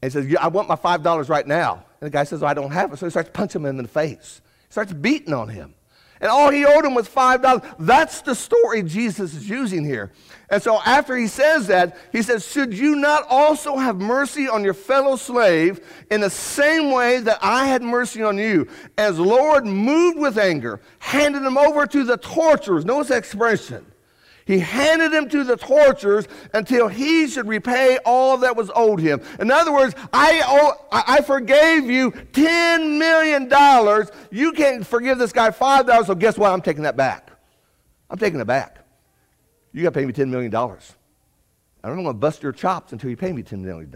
And 0.00 0.12
he 0.12 0.12
says, 0.12 0.26
yeah, 0.26 0.42
I 0.42 0.48
want 0.48 0.68
my 0.68 0.76
$5 0.76 1.28
right 1.28 1.46
now. 1.46 1.84
And 2.00 2.06
the 2.06 2.10
guy 2.10 2.24
says, 2.24 2.42
oh, 2.42 2.46
I 2.46 2.54
don't 2.54 2.70
have 2.70 2.92
it. 2.92 2.98
So 2.98 3.06
he 3.06 3.10
starts 3.10 3.30
punching 3.32 3.62
him 3.62 3.66
in 3.66 3.76
the 3.78 3.88
face. 3.88 4.40
He 4.68 4.72
starts 4.72 4.92
beating 4.92 5.32
on 5.32 5.48
him. 5.48 5.74
And 6.20 6.30
all 6.30 6.50
he 6.50 6.64
owed 6.64 6.84
him 6.84 6.94
was 6.94 7.08
$5. 7.08 7.76
That's 7.78 8.22
the 8.22 8.34
story 8.34 8.82
Jesus 8.82 9.34
is 9.34 9.48
using 9.48 9.84
here. 9.84 10.10
And 10.50 10.62
so 10.62 10.80
after 10.84 11.16
he 11.16 11.26
says 11.26 11.66
that, 11.66 11.98
he 12.10 12.22
says, 12.22 12.46
Should 12.46 12.72
you 12.72 12.96
not 12.96 13.26
also 13.28 13.76
have 13.76 13.96
mercy 13.96 14.48
on 14.48 14.64
your 14.64 14.74
fellow 14.74 15.16
slave 15.16 15.80
in 16.10 16.20
the 16.20 16.30
same 16.30 16.90
way 16.90 17.20
that 17.20 17.38
I 17.42 17.66
had 17.66 17.82
mercy 17.82 18.22
on 18.22 18.38
you? 18.38 18.68
As 18.96 19.18
Lord 19.18 19.66
moved 19.66 20.18
with 20.18 20.38
anger, 20.38 20.80
handed 21.00 21.42
him 21.42 21.58
over 21.58 21.86
to 21.86 22.04
the 22.04 22.16
torturers. 22.16 22.84
Notice 22.84 23.08
that 23.08 23.18
expression. 23.18 23.84
He 24.48 24.60
handed 24.60 25.12
him 25.12 25.28
to 25.28 25.44
the 25.44 25.58
torturers 25.58 26.26
until 26.54 26.88
he 26.88 27.28
should 27.28 27.46
repay 27.46 27.98
all 28.06 28.38
that 28.38 28.56
was 28.56 28.70
owed 28.74 28.98
him. 28.98 29.20
In 29.38 29.50
other 29.50 29.70
words, 29.70 29.94
I, 30.10 30.42
owe, 30.46 30.86
I 30.90 31.20
forgave 31.20 31.90
you 31.90 32.12
$10 32.12 32.98
million. 32.98 34.06
You 34.30 34.52
can't 34.52 34.86
forgive 34.86 35.18
this 35.18 35.32
guy 35.32 35.50
$5, 35.50 36.06
so 36.06 36.14
guess 36.14 36.38
what? 36.38 36.50
I'm 36.50 36.62
taking 36.62 36.84
that 36.84 36.96
back. 36.96 37.30
I'm 38.08 38.16
taking 38.16 38.40
it 38.40 38.46
back. 38.46 38.78
You 39.74 39.82
got 39.82 39.92
to 39.92 40.00
pay 40.00 40.06
me 40.06 40.14
$10 40.14 40.30
million. 40.30 40.54
I'm 40.56 40.70
not 41.82 41.94
going 41.94 42.06
to 42.06 42.14
bust 42.14 42.42
your 42.42 42.52
chops 42.52 42.92
until 42.92 43.10
you 43.10 43.18
pay 43.18 43.34
me 43.34 43.42
$10 43.42 43.58
million. 43.58 43.94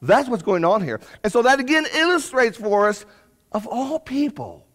That's 0.00 0.28
what's 0.28 0.44
going 0.44 0.64
on 0.64 0.82
here. 0.82 1.00
And 1.24 1.32
so 1.32 1.42
that 1.42 1.58
again 1.58 1.84
illustrates 1.92 2.56
for 2.56 2.88
us, 2.88 3.04
of 3.50 3.66
all 3.66 3.98
people, 3.98 4.68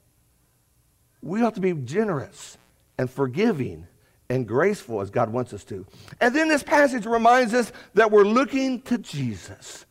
we 1.22 1.42
ought 1.42 1.56
to 1.56 1.62
be 1.62 1.72
generous 1.72 2.58
and 2.98 3.10
forgiving 3.10 3.88
and 4.30 4.48
graceful 4.48 5.02
as 5.02 5.10
God 5.10 5.32
wants 5.32 5.54
us 5.54 5.64
to. 5.66 5.86
And 6.22 6.36
then 6.36 6.48
this 6.48 6.64
passage 6.64 7.06
reminds 7.06 7.54
us 7.54 7.72
that 7.96 8.12
we're 8.12 8.24
looking 8.24 8.82
to 8.84 8.98
Jesus. 8.98 9.86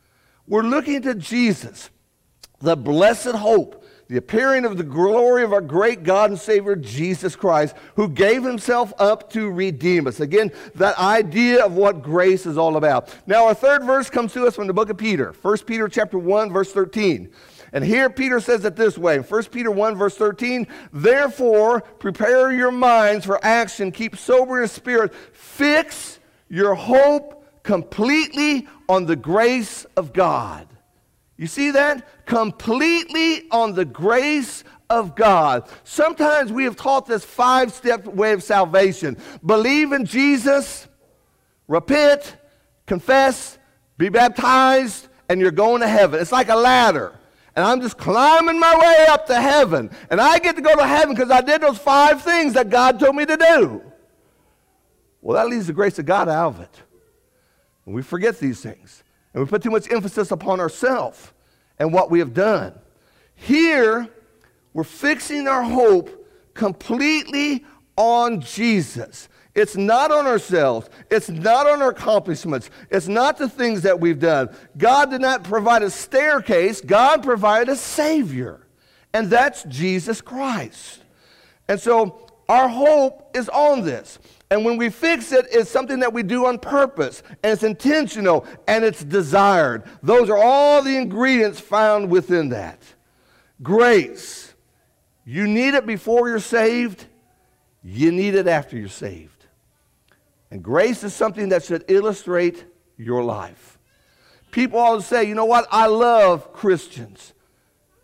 We're 0.47 0.63
looking 0.63 1.01
to 1.03 1.13
Jesus, 1.13 1.89
the 2.59 2.75
blessed 2.75 3.35
hope, 3.35 3.85
the 4.07 4.17
appearing 4.17 4.65
of 4.65 4.77
the 4.77 4.83
glory 4.83 5.43
of 5.43 5.53
our 5.53 5.61
great 5.61 6.01
God 6.01 6.31
and 6.31 6.39
Savior 6.39 6.75
Jesus 6.75 7.35
Christ, 7.35 7.75
who 7.95 8.09
gave 8.09 8.43
himself 8.43 8.91
up 8.97 9.31
to 9.33 9.51
redeem 9.51 10.07
us. 10.07 10.19
Again, 10.19 10.51
that 10.75 10.97
idea 10.97 11.63
of 11.63 11.73
what 11.73 12.01
grace 12.01 12.47
is 12.47 12.57
all 12.57 12.77
about. 12.77 13.15
Now, 13.27 13.45
our 13.45 13.53
third 13.53 13.83
verse 13.83 14.09
comes 14.09 14.33
to 14.33 14.47
us 14.47 14.55
from 14.55 14.65
the 14.65 14.73
book 14.73 14.89
of 14.89 14.97
Peter, 14.97 15.35
1 15.39 15.57
Peter 15.59 15.87
chapter 15.87 16.17
1, 16.17 16.51
verse 16.51 16.71
13. 16.71 17.29
And 17.71 17.83
here 17.83 18.09
Peter 18.09 18.39
says 18.39 18.65
it 18.65 18.75
this 18.75 18.97
way 18.97 19.19
1 19.19 19.43
Peter 19.45 19.71
1, 19.71 19.95
verse 19.95 20.15
13 20.15 20.67
Therefore, 20.91 21.81
prepare 21.81 22.51
your 22.51 22.71
minds 22.71 23.25
for 23.25 23.43
action, 23.43 23.91
keep 23.91 24.15
sober 24.17 24.61
in 24.61 24.67
spirit, 24.67 25.13
fix 25.33 26.19
your 26.49 26.75
hope 26.75 27.45
completely 27.63 28.67
on 28.87 29.05
the 29.05 29.15
grace 29.15 29.85
of 29.95 30.13
God. 30.13 30.67
You 31.37 31.47
see 31.47 31.71
that? 31.71 32.25
Completely 32.25 33.43
on 33.51 33.73
the 33.73 33.85
grace 33.85 34.63
of 34.89 35.15
God. 35.15 35.69
Sometimes 35.83 36.51
we 36.51 36.63
have 36.63 36.75
taught 36.75 37.05
this 37.05 37.23
five 37.23 37.71
step 37.71 38.05
way 38.05 38.33
of 38.33 38.43
salvation 38.43 39.17
believe 39.45 39.91
in 39.91 40.05
Jesus, 40.05 40.87
repent, 41.67 42.35
confess, 42.87 43.57
be 43.97 44.09
baptized, 44.09 45.07
and 45.29 45.39
you're 45.39 45.51
going 45.51 45.81
to 45.81 45.87
heaven. 45.87 46.19
It's 46.19 46.31
like 46.31 46.49
a 46.49 46.55
ladder. 46.55 47.18
And 47.55 47.65
I'm 47.65 47.81
just 47.81 47.97
climbing 47.97 48.59
my 48.59 48.75
way 48.75 49.07
up 49.09 49.25
to 49.27 49.39
heaven. 49.39 49.89
And 50.09 50.21
I 50.21 50.39
get 50.39 50.55
to 50.55 50.61
go 50.61 50.75
to 50.75 50.85
heaven 50.85 51.15
because 51.15 51.31
I 51.31 51.41
did 51.41 51.61
those 51.61 51.77
five 51.77 52.21
things 52.21 52.53
that 52.53 52.69
God 52.69 52.99
told 52.99 53.15
me 53.15 53.25
to 53.25 53.37
do. 53.37 53.81
Well, 55.21 55.35
that 55.35 55.49
leaves 55.49 55.67
the 55.67 55.73
grace 55.73 55.99
of 55.99 56.05
God 56.05 56.29
out 56.29 56.55
of 56.55 56.59
it. 56.61 56.81
And 57.85 57.93
we 57.95 58.01
forget 58.01 58.39
these 58.39 58.61
things. 58.61 59.03
And 59.33 59.43
we 59.43 59.49
put 59.49 59.63
too 59.63 59.71
much 59.71 59.91
emphasis 59.91 60.31
upon 60.31 60.59
ourselves 60.59 61.33
and 61.77 61.93
what 61.93 62.09
we 62.11 62.19
have 62.19 62.33
done. 62.33 62.73
Here, 63.35 64.07
we're 64.73 64.83
fixing 64.83 65.47
our 65.47 65.63
hope 65.63 66.27
completely 66.53 67.65
on 67.95 68.41
Jesus. 68.41 69.29
It's 69.59 69.75
not 69.75 70.09
on 70.09 70.25
ourselves. 70.25 70.89
It's 71.11 71.29
not 71.29 71.67
on 71.67 71.81
our 71.81 71.89
accomplishments. 71.89 72.69
It's 72.89 73.09
not 73.09 73.37
the 73.37 73.49
things 73.49 73.81
that 73.81 73.99
we've 73.99 74.19
done. 74.19 74.55
God 74.77 75.11
did 75.11 75.19
not 75.19 75.43
provide 75.43 75.83
a 75.83 75.89
staircase, 75.89 76.79
God 76.79 77.23
provided 77.23 77.67
a 77.69 77.75
Savior, 77.75 78.65
and 79.13 79.29
that's 79.29 79.63
Jesus 79.63 80.21
Christ. 80.21 81.03
And 81.67 81.79
so 81.79 82.25
our 82.47 82.69
hope 82.69 83.35
is 83.35 83.49
on 83.49 83.83
this. 83.83 84.17
And 84.49 84.63
when 84.63 84.77
we 84.77 84.89
fix 84.89 85.31
it, 85.31 85.45
it's 85.51 85.69
something 85.69 85.99
that 85.99 86.13
we 86.13 86.23
do 86.23 86.45
on 86.45 86.57
purpose, 86.57 87.21
and 87.43 87.51
it's 87.53 87.63
intentional, 87.63 88.47
and 88.67 88.85
it's 88.85 89.03
desired. 89.03 89.83
Those 90.01 90.29
are 90.29 90.37
all 90.37 90.81
the 90.81 90.95
ingredients 90.95 91.59
found 91.59 92.09
within 92.09 92.49
that. 92.49 92.81
Grace. 93.61 94.53
You 95.25 95.47
need 95.47 95.75
it 95.75 95.85
before 95.85 96.29
you're 96.29 96.39
saved, 96.39 97.05
you 97.83 98.11
need 98.11 98.33
it 98.33 98.47
after 98.47 98.77
you're 98.77 98.87
saved. 98.87 99.38
And 100.51 100.63
grace 100.63 101.03
is 101.03 101.13
something 101.13 101.49
that 101.49 101.63
should 101.63 101.85
illustrate 101.87 102.65
your 102.97 103.23
life. 103.23 103.77
People 104.51 104.79
always 104.79 105.05
say, 105.05 105.25
you 105.25 105.35
know 105.35 105.45
what? 105.45 105.67
I 105.71 105.87
love 105.87 106.53
Christians 106.53 107.33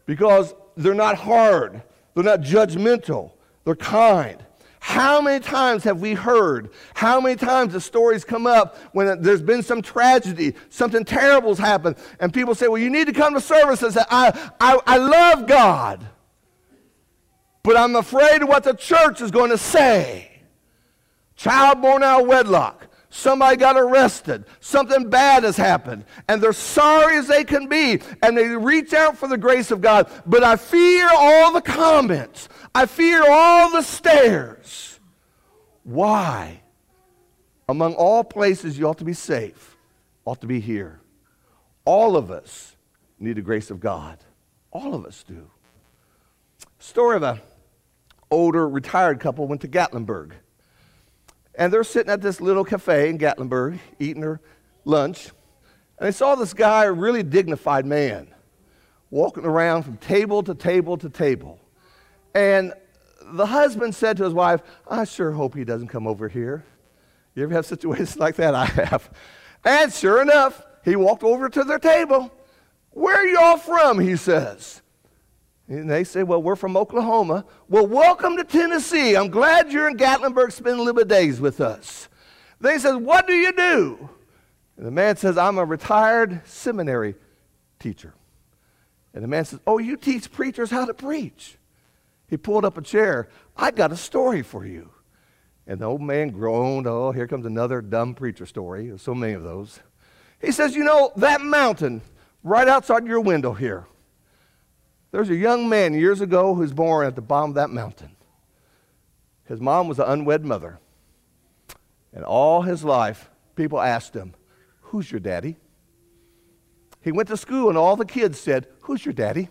because 0.06 0.54
they're 0.78 0.94
not 0.94 1.18
hard, 1.18 1.82
they're 2.14 2.24
not 2.24 2.42
judgmental, 2.42 3.32
they're 3.64 3.76
kind. 3.76 4.44
How 4.80 5.20
many 5.20 5.44
times 5.44 5.84
have 5.86 6.00
we 6.00 6.14
heard? 6.14 6.70
How 6.94 7.20
many 7.20 7.36
times 7.36 7.74
the 7.74 7.82
stories 7.82 8.24
come 8.24 8.46
up 8.46 8.78
when 8.92 9.20
there's 9.20 9.42
been 9.42 9.64
some 9.64 9.82
tragedy, 9.82 10.54
something 10.70 11.04
terrible's 11.04 11.58
happened, 11.58 11.96
and 12.20 12.32
people 12.32 12.54
say, 12.54 12.68
Well, 12.68 12.80
you 12.80 12.92
need 12.92 13.08
to 13.08 13.14
come 13.14 13.34
to 13.34 13.42
service 13.42 13.82
and 13.82 13.92
say, 13.92 14.04
I, 14.12 14.52
I, 14.62 14.80
I 14.86 14.98
love 14.98 15.48
God, 15.48 16.06
but 17.64 17.76
I'm 17.76 17.96
afraid 17.96 18.44
of 18.44 18.48
what 18.48 18.64
the 18.64 18.76
church 18.76 19.22
is 19.22 19.32
going 19.32 19.50
to 19.50 19.58
say. 19.58 20.35
Child 21.36 21.82
born 21.82 22.04
out 22.04 22.22
of 22.22 22.28
wedlock. 22.28 22.88
Somebody 23.10 23.56
got 23.56 23.78
arrested. 23.78 24.44
Something 24.60 25.10
bad 25.10 25.44
has 25.44 25.56
happened. 25.56 26.04
And 26.28 26.42
they're 26.42 26.52
sorry 26.52 27.16
as 27.18 27.28
they 27.28 27.46
can 27.46 27.68
be. 27.68 28.02
And 28.22 28.38
they 28.38 28.48
reach 28.50 28.94
out 28.94 29.18
for 29.18 29.28
the 29.30 29.38
grace 29.38 29.72
of 29.72 29.80
God. 29.80 30.10
But 30.26 30.44
I 30.44 30.58
fear 30.58 31.10
all 31.14 31.54
the 31.54 31.62
comments. 31.62 32.50
I 32.74 32.86
fear 32.86 33.24
all 33.26 33.72
the 33.72 33.84
stares. 33.84 35.00
Why? 35.84 36.62
Among 37.70 37.94
all 37.96 38.24
places, 38.24 38.78
you 38.78 38.88
ought 38.88 38.98
to 38.98 39.06
be 39.06 39.14
safe, 39.14 39.78
ought 40.26 40.42
to 40.42 40.48
be 40.48 40.60
here. 40.60 41.00
All 41.86 42.18
of 42.18 42.32
us 42.32 42.76
need 43.20 43.38
the 43.38 43.42
grace 43.42 43.72
of 43.72 43.80
God. 43.80 44.18
All 44.72 44.94
of 44.94 45.06
us 45.06 45.24
do. 45.24 45.50
Story 46.80 47.16
of 47.16 47.24
a 47.24 47.42
older 48.30 48.68
retired 48.68 49.20
couple 49.20 49.48
went 49.48 49.62
to 49.62 49.68
Gatlinburg. 49.68 50.34
And 51.58 51.72
they're 51.72 51.84
sitting 51.84 52.12
at 52.12 52.22
this 52.22 52.42
little 52.42 52.66
cafe 52.66 53.10
in 53.10 53.18
Gatlinburg 53.18 53.80
eating 54.00 54.22
their 54.22 54.42
lunch. 54.84 55.30
And 55.98 56.08
they 56.08 56.12
saw 56.12 56.36
this 56.36 56.54
guy, 56.54 56.86
a 56.86 56.92
really 56.92 57.24
dignified 57.24 57.86
man, 57.86 58.28
walking 59.10 59.46
around 59.46 59.84
from 59.84 59.98
table 59.98 60.44
to 60.44 60.54
table 60.54 60.98
to 60.98 61.10
table. 61.10 61.60
And 62.34 62.74
the 63.24 63.46
husband 63.46 63.96
said 63.96 64.18
to 64.18 64.26
his 64.26 64.34
wife, 64.34 64.62
I 64.88 65.06
sure 65.06 65.32
hope 65.32 65.56
he 65.56 65.64
doesn't 65.64 65.88
come 65.88 66.06
over 66.06 66.28
here. 66.28 66.66
You 67.34 67.44
ever 67.44 67.54
have 67.54 67.66
situations 67.66 68.18
like 68.20 68.36
that? 68.36 68.54
I 68.54 68.66
have. 68.66 69.10
And 69.64 69.92
sure 69.94 70.22
enough, 70.22 70.62
he 70.84 70.96
walked 70.96 71.24
over 71.24 71.50
to 71.50 71.64
their 71.64 71.80
table. 71.80 72.32
Where 72.92 73.18
are 73.18 73.26
y'all 73.26 73.58
from? 73.58 74.00
He 74.00 74.16
says. 74.16 74.82
And 75.68 75.90
they 75.90 76.04
say, 76.04 76.24
Well, 76.24 76.42
we're 76.42 76.56
from 76.56 76.78
Oklahoma. 76.78 77.46
Well, 77.68 77.88
welcome 77.88 78.38
to 78.38 78.44
Tennessee. 78.44 79.16
I'm 79.16 79.30
glad 79.30 79.72
you're 79.72 79.88
in 79.88 79.98
Gatlinburg 79.98 80.52
spending 80.52 80.80
a 80.80 80.84
little 80.84 80.94
bit 80.94 81.04
of 81.04 81.08
days 81.10 81.40
with 81.40 81.60
us. 81.62 82.08
They 82.62 82.78
says, 82.78 82.96
What 82.96 83.28
do 83.28 83.34
you 83.34 83.52
do? 83.52 84.10
And 84.78 84.86
the 84.86 84.92
man 84.92 85.16
says, 85.16 85.38
I'm 85.38 85.58
a 85.58 85.66
retired 85.66 86.42
seminary 86.46 87.16
teacher. 87.80 88.14
And 89.14 89.24
the 89.24 89.28
man 89.28 89.46
says, 89.46 89.60
Oh, 89.66 89.78
you 89.78 89.98
teach 89.98 90.32
preachers 90.32 90.70
how 90.70 90.86
to 90.86 90.94
preach. 90.94 91.58
He 92.28 92.38
pulled 92.38 92.66
up 92.66 92.78
a 92.78 92.82
chair. 92.82 93.30
I 93.56 93.72
got 93.72 93.92
a 93.92 93.98
story 93.98 94.42
for 94.42 94.66
you. 94.66 94.92
And 95.68 95.80
the 95.80 95.86
old 95.86 96.02
man 96.02 96.30
groaned. 96.30 96.86
Oh, 96.86 97.12
here 97.12 97.28
comes 97.28 97.46
another 97.46 97.82
dumb 97.82 98.14
preacher 98.14 98.46
story. 98.46 98.88
There's 98.88 99.02
so 99.02 99.16
many 99.16 99.34
of 99.34 99.44
those. 99.44 99.80
He 100.40 100.52
says, 100.52 100.76
You 100.76 100.84
know, 100.84 101.12
that 101.16 101.42
mountain 101.42 102.02
right 102.44 102.68
outside 102.68 103.08
your 103.08 103.22
window 103.22 103.54
here, 103.54 103.88
there's 105.16 105.30
a 105.30 105.36
young 105.36 105.70
man 105.70 105.94
years 105.94 106.20
ago 106.20 106.54
who 106.54 106.60
was 106.60 106.74
born 106.74 107.08
at 107.08 107.16
the 107.16 107.22
bottom 107.22 107.52
of 107.52 107.56
that 107.56 107.70
mountain. 107.70 108.18
His 109.46 109.62
mom 109.62 109.88
was 109.88 109.98
an 109.98 110.08
unwed 110.10 110.44
mother. 110.44 110.78
And 112.14 112.26
all 112.26 112.64
his 112.64 112.84
life, 112.84 113.30
people 113.56 113.80
asked 113.80 114.14
him, 114.14 114.34
Who's 114.82 115.10
your 115.10 115.22
daddy? 115.22 115.56
He 117.00 117.14
went 117.14 117.30
to 117.30 117.38
school, 117.38 117.70
and 117.70 117.78
all 117.78 117.96
the 117.96 118.06
kids 118.06 118.38
said, 118.38 118.68
Who's 118.82 119.06
your 119.06 119.14
daddy? 119.14 119.48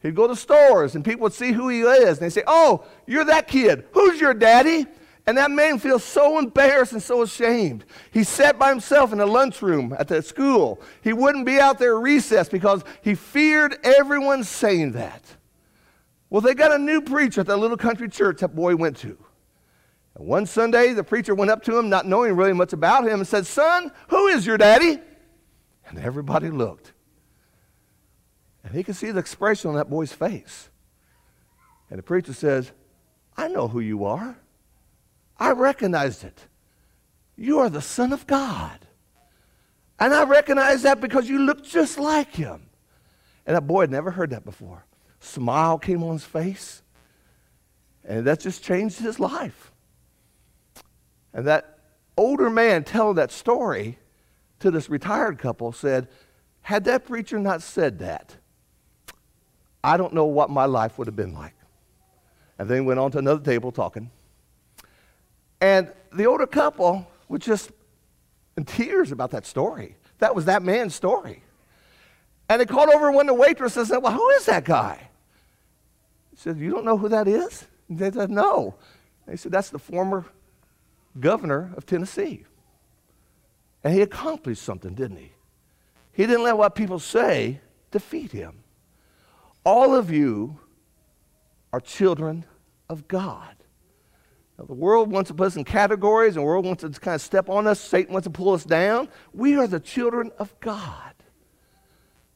He'd 0.00 0.14
go 0.14 0.28
to 0.28 0.36
stores 0.36 0.94
and 0.94 1.04
people 1.04 1.22
would 1.22 1.32
see 1.32 1.50
who 1.50 1.68
he 1.68 1.80
is 1.80 2.18
and 2.18 2.26
they'd 2.26 2.30
say, 2.32 2.44
Oh, 2.46 2.84
you're 3.04 3.24
that 3.24 3.48
kid. 3.48 3.86
Who's 3.90 4.20
your 4.20 4.34
daddy? 4.34 4.86
And 5.26 5.36
that 5.38 5.50
man 5.50 5.78
feels 5.78 6.04
so 6.04 6.38
embarrassed 6.38 6.92
and 6.92 7.02
so 7.02 7.22
ashamed. 7.22 7.84
He 8.12 8.22
sat 8.22 8.58
by 8.58 8.68
himself 8.68 9.12
in 9.12 9.18
the 9.18 9.26
lunchroom 9.26 9.94
at 9.98 10.06
the 10.06 10.22
school. 10.22 10.80
He 11.02 11.12
wouldn't 11.12 11.44
be 11.44 11.58
out 11.58 11.80
there 11.80 11.98
recess 11.98 12.48
because 12.48 12.84
he 13.02 13.16
feared 13.16 13.76
everyone 13.82 14.44
saying 14.44 14.92
that. 14.92 15.24
Well, 16.30 16.40
they 16.40 16.54
got 16.54 16.72
a 16.72 16.78
new 16.78 17.00
preacher 17.00 17.40
at 17.40 17.48
that 17.48 17.56
little 17.56 17.76
country 17.76 18.08
church 18.08 18.40
that 18.40 18.54
boy 18.54 18.76
went 18.76 18.96
to. 18.98 19.18
And 20.14 20.28
one 20.28 20.46
Sunday, 20.46 20.92
the 20.92 21.04
preacher 21.04 21.34
went 21.34 21.50
up 21.50 21.62
to 21.64 21.76
him, 21.76 21.88
not 21.88 22.06
knowing 22.06 22.36
really 22.36 22.52
much 22.52 22.72
about 22.72 23.04
him, 23.04 23.20
and 23.20 23.26
said, 23.26 23.46
Son, 23.46 23.90
who 24.08 24.28
is 24.28 24.46
your 24.46 24.58
daddy? 24.58 25.00
And 25.88 25.98
everybody 25.98 26.50
looked. 26.50 26.92
And 28.62 28.74
he 28.74 28.82
could 28.82 28.96
see 28.96 29.10
the 29.10 29.20
expression 29.20 29.70
on 29.70 29.76
that 29.76 29.90
boy's 29.90 30.12
face. 30.12 30.70
And 31.90 31.98
the 31.98 32.02
preacher 32.02 32.32
says, 32.32 32.72
I 33.36 33.48
know 33.48 33.68
who 33.68 33.80
you 33.80 34.04
are. 34.04 34.36
I 35.38 35.52
recognized 35.52 36.24
it. 36.24 36.46
You 37.36 37.58
are 37.60 37.68
the 37.68 37.82
Son 37.82 38.12
of 38.12 38.26
God. 38.26 38.78
And 39.98 40.12
I 40.12 40.24
recognize 40.24 40.82
that 40.82 41.00
because 41.00 41.28
you 41.28 41.38
look 41.38 41.64
just 41.64 41.98
like 41.98 42.34
him. 42.34 42.68
And 43.46 43.56
that 43.56 43.66
boy 43.66 43.82
had 43.82 43.90
never 43.90 44.10
heard 44.10 44.30
that 44.30 44.44
before. 44.44 44.84
Smile 45.20 45.78
came 45.78 46.02
on 46.02 46.14
his 46.14 46.24
face. 46.24 46.82
And 48.04 48.26
that 48.26 48.40
just 48.40 48.62
changed 48.62 48.98
his 48.98 49.18
life. 49.18 49.72
And 51.32 51.46
that 51.46 51.78
older 52.16 52.48
man 52.48 52.84
telling 52.84 53.16
that 53.16 53.30
story 53.30 53.98
to 54.60 54.70
this 54.70 54.88
retired 54.88 55.38
couple 55.38 55.72
said, 55.72 56.08
had 56.62 56.84
that 56.84 57.06
preacher 57.06 57.38
not 57.38 57.62
said 57.62 57.98
that, 57.98 58.36
I 59.84 59.96
don't 59.96 60.14
know 60.14 60.24
what 60.24 60.50
my 60.50 60.64
life 60.64 60.98
would 60.98 61.06
have 61.06 61.16
been 61.16 61.34
like. 61.34 61.54
And 62.58 62.68
then 62.68 62.86
went 62.86 62.98
on 62.98 63.10
to 63.12 63.18
another 63.18 63.44
table 63.44 63.70
talking. 63.70 64.10
And 65.60 65.92
the 66.12 66.26
older 66.26 66.46
couple 66.46 67.06
was 67.28 67.42
just 67.42 67.70
in 68.56 68.64
tears 68.64 69.12
about 69.12 69.30
that 69.32 69.46
story. 69.46 69.96
That 70.18 70.34
was 70.34 70.46
that 70.46 70.62
man's 70.62 70.94
story. 70.94 71.42
And 72.48 72.60
they 72.60 72.66
called 72.66 72.90
over 72.90 73.10
one 73.10 73.28
of 73.28 73.34
the 73.36 73.40
waitresses 73.40 73.76
and 73.76 73.86
said, 73.88 73.96
Well, 73.98 74.12
who 74.12 74.28
is 74.30 74.46
that 74.46 74.64
guy? 74.64 75.08
He 76.30 76.36
said, 76.36 76.58
You 76.58 76.70
don't 76.70 76.84
know 76.84 76.96
who 76.96 77.08
that 77.08 77.26
is? 77.26 77.66
And 77.88 77.98
they 77.98 78.10
said, 78.10 78.30
No. 78.30 78.74
And 79.26 79.32
he 79.32 79.36
said, 79.36 79.52
That's 79.52 79.70
the 79.70 79.78
former 79.78 80.24
governor 81.18 81.72
of 81.76 81.86
Tennessee. 81.86 82.44
And 83.82 83.94
he 83.94 84.02
accomplished 84.02 84.62
something, 84.62 84.94
didn't 84.94 85.18
he? 85.18 85.32
He 86.12 86.26
didn't 86.26 86.44
let 86.44 86.56
what 86.56 86.74
people 86.74 86.98
say 86.98 87.60
defeat 87.90 88.32
him. 88.32 88.62
All 89.64 89.94
of 89.94 90.10
you 90.10 90.58
are 91.72 91.80
children 91.80 92.44
of 92.88 93.08
God. 93.08 93.55
Now, 94.58 94.64
the 94.64 94.74
world 94.74 95.10
wants 95.10 95.28
to 95.28 95.34
put 95.34 95.48
us 95.48 95.56
in 95.56 95.64
categories, 95.64 96.36
and 96.36 96.42
the 96.42 96.46
world 96.46 96.64
wants 96.64 96.82
to 96.82 96.90
kind 96.90 97.14
of 97.14 97.20
step 97.20 97.48
on 97.48 97.66
us. 97.66 97.78
Satan 97.80 98.12
wants 98.12 98.26
to 98.26 98.30
pull 98.30 98.54
us 98.54 98.64
down. 98.64 99.08
We 99.32 99.56
are 99.56 99.66
the 99.66 99.80
children 99.80 100.32
of 100.38 100.58
God. 100.60 101.14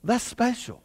That's 0.05 0.25
special. 0.25 0.83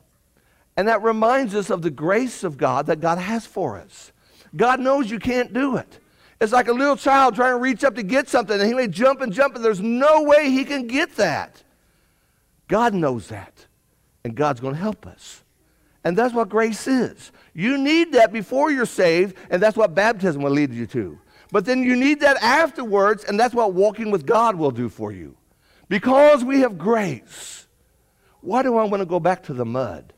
And 0.78 0.88
that 0.88 1.02
reminds 1.02 1.56
us 1.56 1.70
of 1.70 1.82
the 1.82 1.92
grace 1.92 2.44
of 2.44 2.58
God 2.58 2.88
that 2.88 3.00
God 3.00 3.18
has 3.18 3.46
for 3.46 3.78
us. 3.78 4.12
God 4.56 4.80
knows 4.80 5.10
you 5.10 5.20
can't 5.20 5.54
do 5.54 5.78
it. 5.78 6.00
It's 6.40 6.52
like 6.52 6.68
a 6.68 6.74
little 6.74 6.98
child 6.98 7.36
trying 7.36 7.54
to 7.54 7.60
reach 7.60 7.84
up 7.84 7.96
to 7.96 8.04
get 8.04 8.28
something, 8.28 8.60
and 8.60 8.68
he 8.68 8.74
may 8.74 8.88
jump 8.88 9.22
and 9.22 9.32
jump, 9.32 9.56
and 9.56 9.64
there's 9.64 9.82
no 9.82 10.24
way 10.24 10.52
he 10.52 10.66
can 10.66 10.88
get 10.88 11.16
that. 11.16 11.64
God 12.68 12.94
knows 12.94 13.28
that, 13.28 13.66
and 14.24 14.36
God's 14.36 14.60
going 14.60 14.74
to 14.74 14.80
help 14.80 15.06
us. 15.06 15.44
And 16.04 16.18
that's 16.18 16.34
what 16.34 16.50
grace 16.50 16.88
is. 16.88 17.32
You 17.54 17.78
need 17.78 18.14
that 18.14 18.34
before 18.34 18.70
you're 18.70 18.86
saved, 18.86 19.38
and 19.50 19.62
that's 19.62 19.78
what 19.78 19.96
baptism 19.96 20.42
will 20.42 20.52
lead 20.52 20.74
you 20.74 20.86
to. 20.88 21.20
But 21.56 21.64
then 21.64 21.84
you 21.84 21.96
need 21.96 22.20
that 22.20 22.36
afterwards, 22.44 23.24
and 23.24 23.40
that's 23.40 23.56
what 23.56 23.72
walking 23.72 24.12
with 24.12 24.26
God 24.26 24.58
will 24.58 24.72
do 24.72 24.90
for 24.90 25.14
you. 25.14 25.38
Because 25.88 26.44
we 26.44 26.60
have 26.60 26.78
grace, 26.78 27.66
why 28.42 28.62
do 28.62 28.76
I 28.76 28.84
want 28.84 29.00
to 29.00 29.06
go 29.06 29.22
back 29.22 29.44
to 29.44 29.54
the 29.54 29.64
mud? 29.64 30.12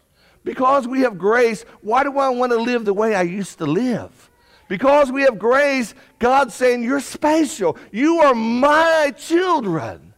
Because 0.43 0.87
we 0.87 1.01
have 1.01 1.19
grace, 1.19 1.61
why 1.81 2.01
do 2.01 2.17
I 2.17 2.29
want 2.29 2.53
to 2.53 2.57
live 2.57 2.85
the 2.85 2.93
way 2.95 3.13
I 3.13 3.21
used 3.21 3.59
to 3.59 3.67
live? 3.67 4.31
Because 4.67 5.11
we 5.11 5.21
have 5.21 5.37
grace, 5.37 5.93
God's 6.17 6.55
saying, 6.55 6.81
You're 6.81 6.99
special. 7.01 7.77
You 7.91 8.19
are 8.21 8.33
my 8.33 9.13
children. 9.15 10.15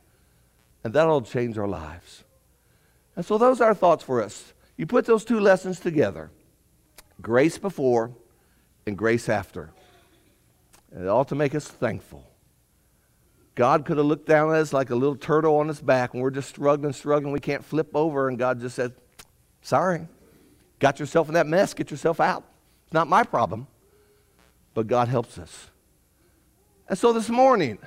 And 0.85 0.93
that'll 0.93 1.23
change 1.23 1.57
our 1.57 1.67
lives. 1.67 2.23
And 3.17 3.25
so, 3.25 3.37
those 3.37 3.59
are 3.59 3.73
thoughts 3.73 4.05
for 4.05 4.23
us. 4.23 4.53
You 4.77 4.85
put 4.85 5.05
those 5.05 5.25
two 5.25 5.41
lessons 5.41 5.81
together 5.81 6.31
grace 7.21 7.57
before 7.57 8.11
and 8.85 8.97
grace 8.97 9.27
after. 9.27 9.73
It 10.95 11.07
ought 11.07 11.27
to 11.29 11.35
make 11.35 11.53
us 11.55 11.67
thankful. 11.67 12.25
God 13.55 13.85
could 13.85 13.97
have 13.97 14.05
looked 14.05 14.27
down 14.27 14.49
at 14.51 14.61
us 14.61 14.71
like 14.73 14.89
a 14.89 14.95
little 14.95 15.15
turtle 15.15 15.57
on 15.57 15.69
its 15.69 15.81
back, 15.81 16.13
and 16.13 16.23
we're 16.23 16.31
just 16.31 16.49
struggling, 16.49 16.93
struggling. 16.93 17.33
We 17.33 17.39
can't 17.39 17.63
flip 17.63 17.89
over, 17.93 18.29
and 18.29 18.37
God 18.37 18.59
just 18.59 18.75
said, 18.75 18.93
Sorry. 19.61 20.07
Got 20.79 20.99
yourself 20.99 21.27
in 21.27 21.33
that 21.33 21.45
mess. 21.45 21.73
Get 21.73 21.91
yourself 21.91 22.19
out. 22.21 22.45
It's 22.85 22.93
not 22.93 23.07
my 23.07 23.23
problem. 23.23 23.67
But 24.73 24.87
God 24.87 25.09
helps 25.09 25.37
us. 25.37 25.69
And 26.87 26.97
so 26.97 27.11
this 27.11 27.29
morning, 27.29 27.79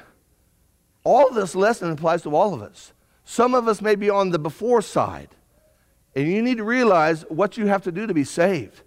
all 1.05 1.31
this 1.31 1.55
lesson 1.55 1.91
applies 1.91 2.23
to 2.23 2.37
all 2.37 2.55
of 2.55 2.63
us. 2.63 2.93
Some 3.25 3.55
of 3.55 3.67
us 3.67 3.81
may 3.81 3.95
be 3.95 4.11
on 4.11 4.31
the 4.31 4.39
before 4.39 4.83
side, 4.83 5.31
and 6.15 6.29
you 6.29 6.43
need 6.43 6.59
to 6.59 6.65
realize 6.65 7.23
what 7.29 7.57
you 7.57 7.67
have 7.67 7.83
to 7.85 7.93
do 7.93 8.07
to 8.07 8.15
be 8.15 8.25
saved. 8.25 8.83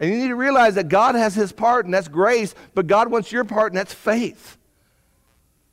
And 0.00 0.10
you 0.10 0.16
need 0.16 0.28
to 0.28 0.36
realize 0.36 0.76
that 0.76 0.88
God 0.88 1.14
has 1.14 1.34
his 1.34 1.52
part, 1.52 1.84
and 1.84 1.92
that's 1.92 2.08
grace, 2.08 2.54
but 2.74 2.86
God 2.86 3.10
wants 3.10 3.32
your 3.32 3.44
part, 3.44 3.72
and 3.72 3.78
that's 3.78 3.94
faith. 3.94 4.56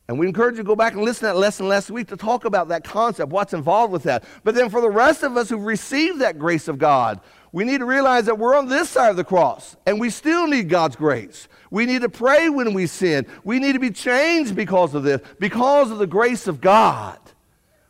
And 0.07 0.19
we 0.19 0.27
encourage 0.27 0.53
you 0.53 0.63
to 0.63 0.67
go 0.67 0.75
back 0.75 0.93
and 0.93 1.01
listen 1.01 1.21
to 1.21 1.33
that 1.33 1.37
lesson 1.37 1.67
last 1.67 1.89
week 1.89 2.07
to 2.09 2.17
talk 2.17 2.45
about 2.45 2.67
that 2.67 2.83
concept, 2.83 3.31
what's 3.31 3.53
involved 3.53 3.91
with 3.91 4.03
that. 4.03 4.23
But 4.43 4.53
then 4.53 4.69
for 4.69 4.81
the 4.81 4.89
rest 4.89 5.23
of 5.23 5.35
us 5.35 5.49
who've 5.49 5.63
received 5.63 6.21
that 6.21 6.37
grace 6.37 6.67
of 6.67 6.77
God, 6.77 7.21
we 7.51 7.63
need 7.63 7.79
to 7.79 7.85
realize 7.85 8.25
that 8.25 8.37
we're 8.37 8.55
on 8.55 8.67
this 8.67 8.89
side 8.89 9.09
of 9.09 9.15
the 9.15 9.23
cross, 9.23 9.75
and 9.85 9.99
we 9.99 10.09
still 10.09 10.47
need 10.47 10.69
God's 10.69 10.95
grace. 10.95 11.47
We 11.71 11.85
need 11.85 12.01
to 12.01 12.09
pray 12.09 12.49
when 12.49 12.73
we 12.73 12.85
sin. 12.85 13.25
We 13.43 13.59
need 13.59 13.73
to 13.73 13.79
be 13.79 13.91
changed 13.91 14.55
because 14.55 14.93
of 14.93 15.03
this, 15.03 15.21
because 15.39 15.89
of 15.89 15.97
the 15.97 16.07
grace 16.07 16.47
of 16.47 16.61
God. 16.61 17.17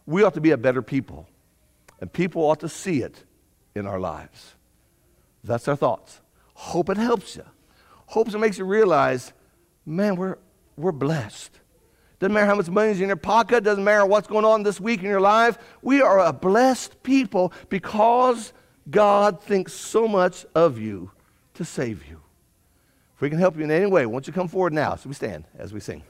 We 0.05 0.23
ought 0.23 0.35
to 0.35 0.41
be 0.41 0.51
a 0.51 0.57
better 0.57 0.81
people, 0.81 1.27
and 1.99 2.11
people 2.11 2.43
ought 2.43 2.59
to 2.61 2.69
see 2.69 3.01
it 3.01 3.23
in 3.73 3.87
our 3.87 3.99
lives. 3.99 4.53
That's 5.43 5.67
our 5.67 5.75
thoughts. 5.75 6.21
Hope 6.55 6.89
it 6.89 6.97
helps 6.97 7.35
you. 7.35 7.45
Hope 8.07 8.27
it 8.27 8.37
makes 8.39 8.57
you 8.57 8.65
realize, 8.65 9.33
man, 9.85 10.15
we're, 10.15 10.37
we're 10.77 10.91
blessed. 10.91 11.51
Doesn't 12.19 12.33
matter 12.33 12.45
how 12.45 12.55
much 12.55 12.69
money's 12.69 13.01
in 13.01 13.07
your 13.07 13.17
pocket, 13.17 13.63
doesn't 13.63 13.83
matter 13.83 14.05
what's 14.05 14.27
going 14.27 14.45
on 14.45 14.63
this 14.63 14.79
week 14.79 15.01
in 15.01 15.05
your 15.05 15.21
life. 15.21 15.57
We 15.81 16.01
are 16.01 16.25
a 16.25 16.31
blessed 16.31 17.03
people 17.03 17.51
because 17.69 18.53
God 18.89 19.41
thinks 19.43 19.73
so 19.73 20.07
much 20.07 20.45
of 20.55 20.79
you 20.79 21.11
to 21.55 21.65
save 21.65 22.07
you. 22.07 22.21
If 23.15 23.21
we 23.21 23.29
can 23.29 23.39
help 23.39 23.57
you 23.57 23.63
in 23.63 23.71
any 23.71 23.85
way, 23.85 24.05
won't 24.05 24.27
you 24.27 24.33
come 24.33 24.47
forward 24.47 24.73
now? 24.73 24.95
So 24.95 25.09
we 25.09 25.15
stand 25.15 25.45
as 25.57 25.73
we 25.73 25.79
sing. 25.79 26.03